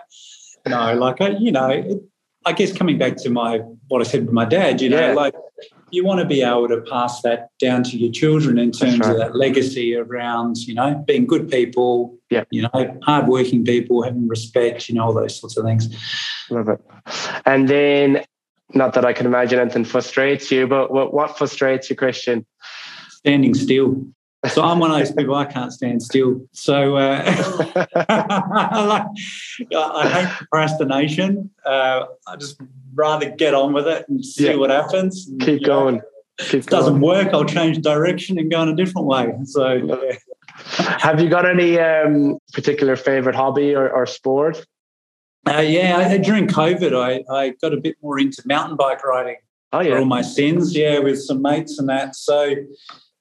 no, 0.68 0.96
like 0.96 1.22
I, 1.22 1.30
you 1.30 1.52
know, 1.52 2.02
I 2.46 2.54
guess 2.54 2.74
coming 2.74 2.98
back 2.98 3.18
to 3.18 3.30
my 3.30 3.60
what 3.88 4.02
I 4.02 4.06
said 4.06 4.26
with 4.26 4.34
my 4.34 4.46
dad, 4.46 4.82
you 4.82 4.90
know, 4.90 5.10
yeah. 5.10 5.14
like 5.14 5.36
you 5.94 6.04
want 6.04 6.20
to 6.20 6.26
be 6.26 6.42
able 6.42 6.68
to 6.68 6.82
pass 6.82 7.22
that 7.22 7.50
down 7.60 7.84
to 7.84 7.98
your 7.98 8.12
children 8.12 8.58
in 8.58 8.72
terms 8.72 9.00
right. 9.00 9.12
of 9.12 9.18
that 9.18 9.36
legacy 9.36 9.96
around, 9.96 10.58
you 10.58 10.74
know, 10.74 11.04
being 11.06 11.28
good 11.28 11.50
people, 11.50 12.18
yeah. 12.32 12.44
you 12.50 12.64
know, 12.64 13.00
hardworking 13.04 13.64
people, 13.64 14.02
having 14.02 14.28
respect, 14.28 14.90
you 14.90 14.96
know, 14.96 15.04
all 15.04 15.14
those 15.14 15.40
sorts 15.40 15.56
of 15.56 15.64
things. 15.64 15.88
Love 16.50 16.68
it. 16.70 16.82
And 17.46 17.70
then, 17.70 18.24
not 18.74 18.94
that 18.96 19.06
I 19.06 19.14
can 19.14 19.28
imagine 19.28 19.60
anything 19.60 19.86
frustrates 19.86 20.52
you, 20.52 20.68
but 20.68 20.92
what, 20.92 21.14
what 21.14 21.38
frustrates 21.38 21.90
you, 21.92 21.96
Christian? 21.96 22.46
Standing 23.10 23.54
still. 23.54 24.04
So 24.50 24.62
I'm 24.62 24.80
one 24.80 24.92
of 24.92 24.98
those 24.98 25.12
people 25.14 25.36
I 25.36 25.46
can't 25.46 25.72
stand 25.72 26.04
still. 26.04 26.46
So 26.52 26.98
uh, 26.98 27.24
I, 27.96 28.86
like, 28.86 29.06
I 29.76 30.10
hate 30.10 30.30
procrastination. 30.38 31.50
Uh, 31.66 32.06
I 32.28 32.36
just 32.36 32.60
rather 32.94 33.30
get 33.30 33.54
on 33.54 33.74
with 33.74 33.88
it 33.88 34.06
and 34.10 34.24
see 34.24 34.48
yeah. 34.48 34.56
what 34.56 34.70
happens. 34.70 35.28
And, 35.28 35.42
Keep 35.42 35.64
going. 35.64 35.96
Know, 35.96 36.02
Keep 36.40 36.54
if 36.56 36.68
it 36.68 36.70
doesn't 36.72 37.00
work, 37.00 37.30
I'll 37.34 37.46
change 37.46 37.82
direction 37.82 38.38
and 38.38 38.52
go 38.52 38.62
in 38.64 38.70
a 38.70 38.76
different 38.76 39.08
way. 39.08 39.34
So, 39.46 39.74
yeah. 39.74 40.18
have 40.78 41.22
you 41.22 41.30
got 41.30 41.46
any 41.46 41.80
um, 41.80 42.38
particular 42.52 42.96
favorite 42.96 43.36
hobby 43.36 43.74
or, 43.74 43.90
or 43.90 44.06
sport? 44.06 44.66
Uh, 45.48 45.60
yeah, 45.60 45.98
I, 45.98 46.18
during 46.18 46.48
COVID, 46.48 46.94
I, 46.98 47.24
I 47.34 47.50
got 47.62 47.74
a 47.74 47.78
bit 47.78 47.96
more 48.02 48.20
into 48.20 48.42
mountain 48.46 48.78
bike 48.78 49.04
riding. 49.04 49.38
Oh 49.74 49.80
yeah, 49.80 49.96
for 49.96 50.00
all 50.00 50.06
my 50.06 50.22
sins, 50.22 50.76
yeah, 50.76 51.00
with 51.00 51.22
some 51.22 51.42
mates 51.42 51.80
and 51.80 51.90
that. 51.90 52.16
So, 52.16 52.56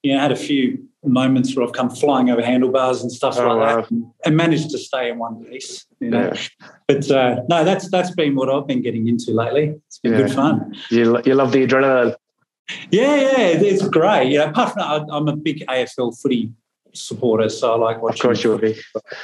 you 0.03 0.13
know, 0.13 0.19
had 0.19 0.31
a 0.31 0.35
few 0.35 0.85
moments 1.03 1.55
where 1.55 1.65
I've 1.65 1.73
come 1.73 1.89
flying 1.89 2.29
over 2.29 2.41
handlebars 2.41 3.01
and 3.01 3.11
stuff 3.11 3.37
oh, 3.37 3.47
like 3.47 3.57
wow. 3.57 3.75
that, 3.81 3.91
and, 3.91 4.05
and, 4.25 4.37
managed 4.37 4.69
to 4.69 4.77
stay 4.77 5.09
in 5.09 5.17
one 5.17 5.43
piece. 5.45 5.85
You 5.99 6.11
know, 6.11 6.33
yeah. 6.33 6.67
but 6.87 7.11
uh, 7.11 7.41
no, 7.49 7.63
that's 7.63 7.89
that's 7.89 8.11
been 8.11 8.35
what 8.35 8.49
I've 8.49 8.67
been 8.67 8.81
getting 8.81 9.07
into 9.07 9.31
lately. 9.31 9.75
It's 9.87 9.99
been 9.99 10.13
yeah. 10.13 10.19
good 10.19 10.31
fun. 10.31 10.75
You 10.89 11.21
you 11.25 11.35
love 11.35 11.51
the 11.51 11.65
adrenaline. 11.65 12.15
Yeah, 12.91 13.15
yeah, 13.15 13.37
it's 13.37 13.87
great. 13.87 14.31
You 14.31 14.39
know, 14.39 14.45
apart 14.45 14.73
from 14.73 14.81
that, 14.81 15.13
I'm 15.13 15.27
a 15.27 15.35
big 15.35 15.65
AFL 15.67 16.19
footy 16.21 16.51
supporter, 16.93 17.49
so 17.49 17.73
I 17.73 17.77
like 17.77 18.01
watching. 18.01 18.19
Of 18.19 18.21
course, 18.21 18.43
you 18.43 18.49
will 18.51 18.57
be 18.57 18.79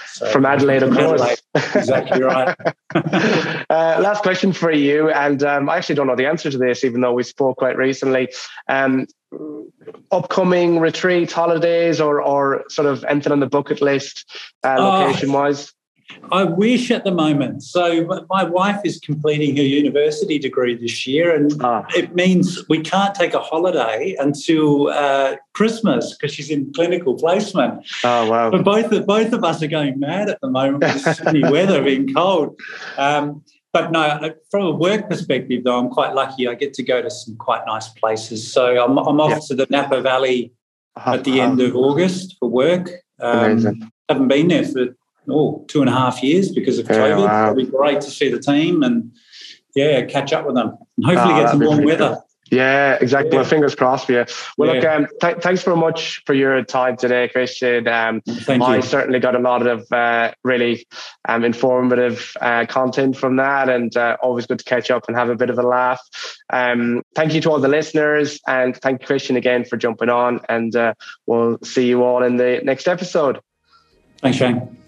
so, 0.07 0.29
from 0.31 0.45
Adelaide, 0.45 0.83
of 0.83 0.93
course. 0.93 1.21
Adelaide. 1.21 1.39
exactly 1.75 2.21
right. 2.21 2.55
uh, 2.95 3.99
last 4.01 4.23
question 4.23 4.53
for 4.53 4.71
you, 4.71 5.09
and 5.09 5.43
um, 5.43 5.69
I 5.69 5.77
actually 5.77 5.95
don't 5.95 6.07
know 6.07 6.15
the 6.15 6.27
answer 6.27 6.49
to 6.49 6.57
this, 6.57 6.83
even 6.83 7.01
though 7.01 7.13
we 7.13 7.23
spoke 7.23 7.57
quite 7.57 7.77
recently. 7.77 8.29
Um, 8.67 9.07
upcoming 10.11 10.79
retreat, 10.79 11.31
holidays, 11.31 12.01
or 12.01 12.21
or 12.21 12.63
sort 12.69 12.87
of 12.87 13.03
anything 13.05 13.31
on 13.31 13.39
the 13.39 13.47
bucket 13.47 13.81
list, 13.81 14.25
uh, 14.63 14.75
location 14.77 15.31
wise. 15.31 15.73
I 16.31 16.43
wish 16.43 16.91
at 16.91 17.03
the 17.03 17.11
moment. 17.11 17.63
So 17.63 18.05
my 18.29 18.43
wife 18.43 18.81
is 18.83 18.99
completing 18.99 19.55
her 19.57 19.63
university 19.63 20.39
degree 20.39 20.75
this 20.75 21.07
year, 21.07 21.35
and 21.35 21.51
ah. 21.63 21.85
it 21.95 22.15
means 22.15 22.67
we 22.69 22.81
can't 22.81 23.15
take 23.15 23.33
a 23.33 23.39
holiday 23.39 24.15
until 24.19 24.89
uh, 24.89 25.35
Christmas 25.53 26.15
because 26.15 26.33
she's 26.33 26.49
in 26.49 26.71
clinical 26.73 27.15
placement. 27.15 27.85
Oh 28.03 28.29
wow! 28.29 28.51
But 28.51 28.63
both 28.63 28.91
of, 28.91 29.05
both 29.05 29.33
of 29.33 29.43
us 29.43 29.61
are 29.63 29.67
going 29.67 29.99
mad 29.99 30.29
at 30.29 30.39
the 30.41 30.49
moment 30.49 30.83
with 30.83 31.03
the 31.03 31.13
sunny 31.13 31.41
weather, 31.51 31.83
being 31.83 32.13
cold. 32.13 32.59
Um, 32.97 33.43
but 33.71 33.91
no, 33.91 34.33
from 34.49 34.65
a 34.65 34.71
work 34.71 35.09
perspective, 35.09 35.63
though, 35.63 35.77
I'm 35.77 35.89
quite 35.89 36.15
lucky. 36.15 36.47
I 36.47 36.55
get 36.55 36.73
to 36.75 36.83
go 36.83 37.01
to 37.01 37.09
some 37.09 37.35
quite 37.37 37.61
nice 37.67 37.87
places. 37.89 38.51
So 38.51 38.83
I'm, 38.83 38.97
I'm 38.97 39.19
off 39.21 39.47
to 39.47 39.55
the 39.55 39.67
Napa 39.69 40.01
Valley 40.01 40.53
uh-huh. 40.95 41.13
at 41.13 41.23
the 41.23 41.39
end 41.39 41.61
of 41.61 41.75
August 41.75 42.35
for 42.39 42.49
work. 42.49 42.89
Um, 43.19 43.91
haven't 44.07 44.27
been 44.27 44.47
there 44.47 44.65
for 44.65 44.87
oh, 45.31 45.65
two 45.67 45.81
and 45.81 45.89
a 45.89 45.93
half 45.93 46.23
years 46.23 46.51
because 46.51 46.79
of 46.79 46.87
COVID. 46.87 47.25
wow. 47.25 47.51
It'll 47.51 47.55
be 47.55 47.65
great 47.65 48.01
to 48.01 48.09
see 48.09 48.29
the 48.29 48.39
team 48.39 48.83
and 48.83 49.11
yeah, 49.75 50.03
catch 50.05 50.33
up 50.33 50.45
with 50.45 50.55
them 50.55 50.77
and 50.97 51.05
hopefully 51.05 51.33
oh, 51.33 51.41
get 51.41 51.49
some 51.49 51.59
warm 51.59 51.83
weather. 51.83 52.15
Cool. 52.15 52.25
Yeah, 52.51 52.97
exactly. 52.99 53.37
Yeah. 53.37 53.43
fingers 53.43 53.75
crossed 53.75 54.07
for 54.07 54.13
you. 54.13 54.25
Well, 54.57 54.73
yeah. 54.73 54.81
look, 54.81 54.85
um, 54.85 55.07
th- 55.21 55.37
thanks 55.37 55.63
very 55.63 55.77
much 55.77 56.23
for 56.25 56.33
your 56.33 56.63
time 56.63 56.97
today, 56.97 57.27
Christian. 57.27 57.87
Um, 57.87 58.21
Thank 58.21 58.63
I 58.63 58.77
you. 58.77 58.81
certainly 58.81 59.19
got 59.19 59.35
a 59.35 59.39
lot 59.39 59.65
of 59.67 59.91
uh, 59.91 60.31
really 60.43 60.87
um, 61.27 61.43
informative 61.43 62.35
uh, 62.41 62.65
content 62.65 63.17
from 63.17 63.35
that, 63.35 63.69
and 63.69 63.95
uh, 63.95 64.17
always 64.21 64.47
good 64.47 64.59
to 64.59 64.65
catch 64.65 64.89
up 64.89 65.05
and 65.07 65.15
have 65.15 65.29
a 65.29 65.35
bit 65.35 65.49
of 65.49 65.59
a 65.59 65.63
laugh. 65.63 66.01
Um, 66.51 67.03
thank 67.15 67.33
you 67.33 67.41
to 67.41 67.51
all 67.51 67.59
the 67.59 67.67
listeners, 67.67 68.39
and 68.47 68.75
thank 68.77 69.01
you, 69.01 69.07
Christian, 69.07 69.35
again 69.35 69.63
for 69.63 69.77
jumping 69.77 70.09
on. 70.09 70.41
And 70.49 70.75
uh, 70.75 70.95
we'll 71.27 71.59
see 71.63 71.87
you 71.87 72.03
all 72.03 72.23
in 72.23 72.37
the 72.37 72.61
next 72.63 72.87
episode. 72.87 73.39
Thanks, 74.21 74.37
Shane. 74.37 74.78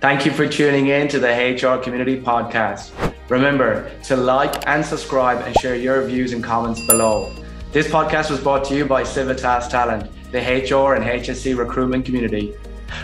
Thank 0.00 0.24
you 0.24 0.30
for 0.30 0.46
tuning 0.46 0.86
in 0.86 1.08
to 1.08 1.18
the 1.18 1.26
HR 1.26 1.82
Community 1.82 2.20
Podcast. 2.20 2.92
Remember 3.28 3.90
to 4.04 4.16
like 4.16 4.64
and 4.68 4.84
subscribe 4.84 5.44
and 5.44 5.58
share 5.58 5.74
your 5.74 6.06
views 6.06 6.32
and 6.32 6.42
comments 6.42 6.80
below. 6.86 7.34
This 7.72 7.88
podcast 7.88 8.30
was 8.30 8.40
brought 8.40 8.64
to 8.66 8.76
you 8.76 8.84
by 8.84 9.02
Civitas 9.02 9.66
Talent, 9.66 10.08
the 10.30 10.38
HR 10.38 10.94
and 10.94 11.04
HSE 11.04 11.58
recruitment 11.58 12.04
community. 12.04 12.54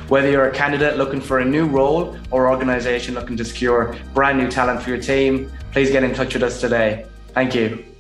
Whether 0.07 0.31
you're 0.31 0.49
a 0.49 0.55
candidate 0.55 0.97
looking 0.97 1.21
for 1.21 1.41
a 1.41 1.45
new 1.45 1.67
role 1.67 2.17
or 2.31 2.49
organization 2.49 3.15
looking 3.15 3.37
to 3.39 3.45
secure 3.45 3.97
brand 4.15 4.39
new 4.39 4.49
talent 4.49 4.81
for 4.81 4.91
your 4.91 5.01
team, 5.01 5.51
please 5.73 5.91
get 5.91 6.05
in 6.05 6.15
touch 6.15 6.35
with 6.35 6.45
us 6.45 6.61
today. 6.61 7.07
Thank 7.33 7.57
you. 7.57 7.94